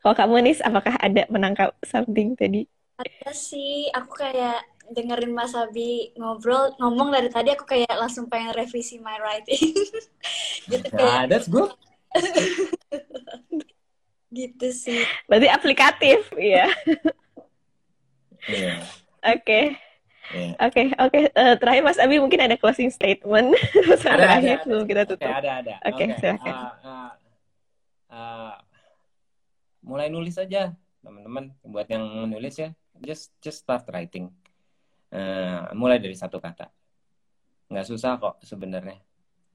[0.00, 2.68] Kalau kamu Nis, apakah ada menangkap something tadi?
[2.98, 4.58] ada sih aku kayak
[4.90, 9.70] dengerin Mas Abi ngobrol ngomong dari tadi aku kayak langsung pengen revisi my writing
[10.70, 11.70] gitu kayak nah that's good
[14.34, 16.66] gitu sih Berarti aplikatif, iya.
[18.48, 18.74] Iya,
[19.24, 19.60] Oke.
[20.32, 20.52] iya.
[20.58, 21.20] Oke, oke.
[21.32, 23.52] Eh, terakhir Mas Abi mungkin ada closing statement
[24.08, 24.62] Ada, ada, terakhir ada.
[24.64, 25.34] sebelum kita Oke, tutup.
[25.36, 25.74] ada, ada.
[25.84, 26.54] Oke, silakan.
[26.54, 27.10] uh, uh,
[28.10, 28.52] uh,
[29.88, 31.56] mulai nulis aja, teman-teman.
[31.64, 34.28] Buat yang menulis ya, just just start writing.
[35.08, 36.68] Uh, mulai dari satu kata.
[37.72, 39.00] Nggak susah kok sebenarnya.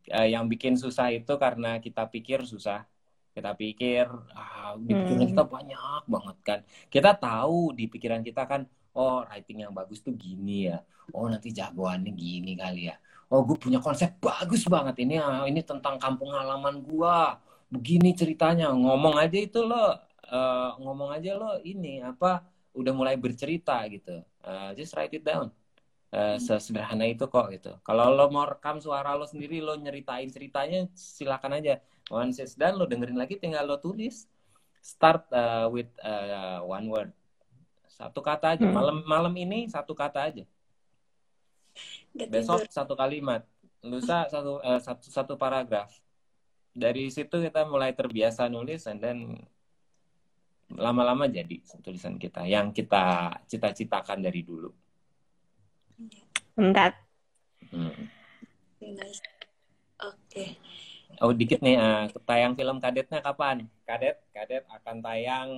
[0.10, 2.90] Uh, yang bikin susah itu karena kita pikir susah.
[3.34, 5.32] Kita pikir, ah, di pikiran Hmm.
[5.34, 6.60] kita banyak banget kan.
[6.90, 10.82] Kita tahu di pikiran kita kan, oh writing yang bagus tuh gini ya.
[11.14, 12.98] Oh nanti jagoannya gini kali ya
[13.34, 17.42] oh gue punya konsep bagus banget ini ah, ini tentang kampung halaman gua
[17.74, 19.98] begini ceritanya ngomong aja itu lo
[20.34, 22.42] eh, ngomong aja lo ini apa
[22.74, 24.26] udah mulai bercerita gitu.
[24.42, 25.54] Eh, just write it down.
[26.14, 27.74] Eh, sesederhana itu kok gitu.
[27.82, 31.82] Kalau lo mau rekam suara lo sendiri lo nyeritain ceritanya silakan aja.
[32.14, 34.30] Once it's done lo dengerin lagi tinggal lo tulis.
[34.84, 37.10] Start eh, with eh, one word.
[37.90, 38.66] Satu kata aja.
[38.66, 38.74] Hmm.
[38.74, 40.46] malam malam ini satu kata aja.
[42.14, 43.46] Besok satu kalimat.
[43.82, 45.94] Lusa satu eh, satu satu paragraf.
[46.74, 49.18] Dari situ kita mulai terbiasa nulis and then
[50.78, 54.70] lama-lama jadi tulisan kita yang kita cita-citakan dari dulu.
[56.58, 56.94] Mantap.
[57.74, 58.10] Hmm.
[58.82, 59.22] Nice.
[60.04, 60.58] Oke.
[61.22, 63.70] Oh dikit nih, uh, tayang film kadetnya kapan?
[63.86, 65.50] Kadet, kadet akan tayang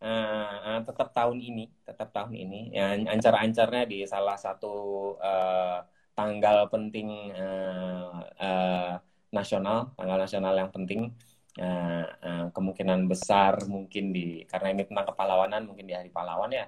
[0.00, 2.72] uh, uh, tetap tahun ini, tetap tahun ini.
[2.72, 4.74] Yang ancar-ancarnya di salah satu
[5.20, 5.84] uh,
[6.16, 8.92] tanggal penting uh, uh,
[9.28, 11.12] nasional, tanggal nasional yang penting.
[11.54, 16.66] Uh, uh, kemungkinan besar mungkin di karena ini tentang kepahlawanan mungkin di hari pahlawan ya.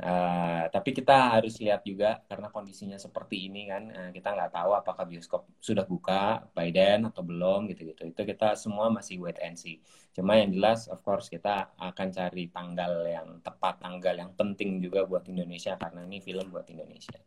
[0.00, 3.90] Uh, tapi kita harus lihat juga karena kondisinya seperti ini kan.
[3.90, 8.06] Uh, kita nggak tahu apakah bioskop sudah buka by then atau belum gitu-gitu.
[8.06, 9.82] Itu kita semua masih wait and see.
[10.14, 15.10] Cuma yang jelas of course kita akan cari tanggal yang tepat tanggal yang penting juga
[15.10, 17.18] buat Indonesia karena ini film buat Indonesia.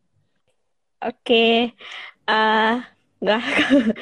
[1.03, 1.19] Oke.
[1.19, 1.59] Okay.
[2.31, 2.79] uh,
[3.23, 3.43] Enggak.
[3.47, 3.95] Oke.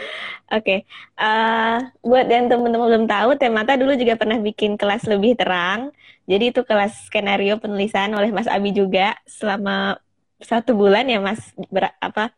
[0.49, 0.80] okay.
[1.14, 5.93] Uh, buat yang teman-teman belum tahu, Temata dulu juga pernah bikin kelas lebih terang.
[6.26, 10.02] Jadi itu kelas skenario penulisan oleh Mas Abi juga selama
[10.41, 12.34] satu bulan ya Mas ber, apa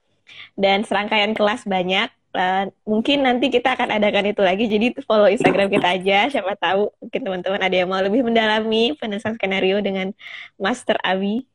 [0.60, 2.12] dan serangkaian kelas banyak.
[2.34, 4.66] Uh, mungkin nanti kita akan adakan itu lagi.
[4.68, 6.20] Jadi follow Instagram kita aja.
[6.28, 10.12] Siapa tahu mungkin teman-teman ada yang mau lebih mendalami penulisan skenario dengan
[10.60, 11.48] Master Abi.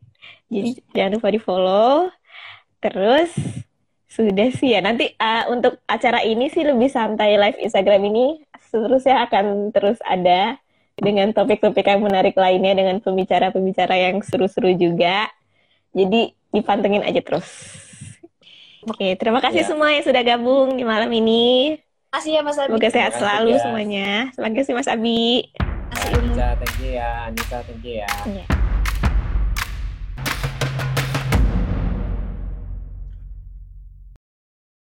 [0.48, 2.08] Jadi jangan lupa di follow.
[2.78, 3.34] Terus
[4.08, 4.80] sudah sih ya.
[4.80, 10.56] Nanti uh, untuk acara ini sih lebih santai live Instagram ini seterusnya akan terus ada
[10.98, 15.30] dengan topik-topik yang menarik lainnya dengan pembicara-pembicara yang seru-seru juga.
[15.94, 17.46] Jadi dipantengin aja terus.
[18.88, 19.68] Oke, terima kasih ya.
[19.68, 21.76] semua yang sudah gabung di malam ini.
[22.08, 22.68] Terima kasih ya Mas Abi.
[22.72, 23.60] Semoga sehat selalu ya.
[23.60, 24.08] semuanya.
[24.32, 25.24] Terima kasih Mas Abi.
[25.52, 27.10] Terima kasih Anissa, thank you ya.
[27.28, 28.10] Anissa, thank you ya.
[28.24, 28.48] Yeah.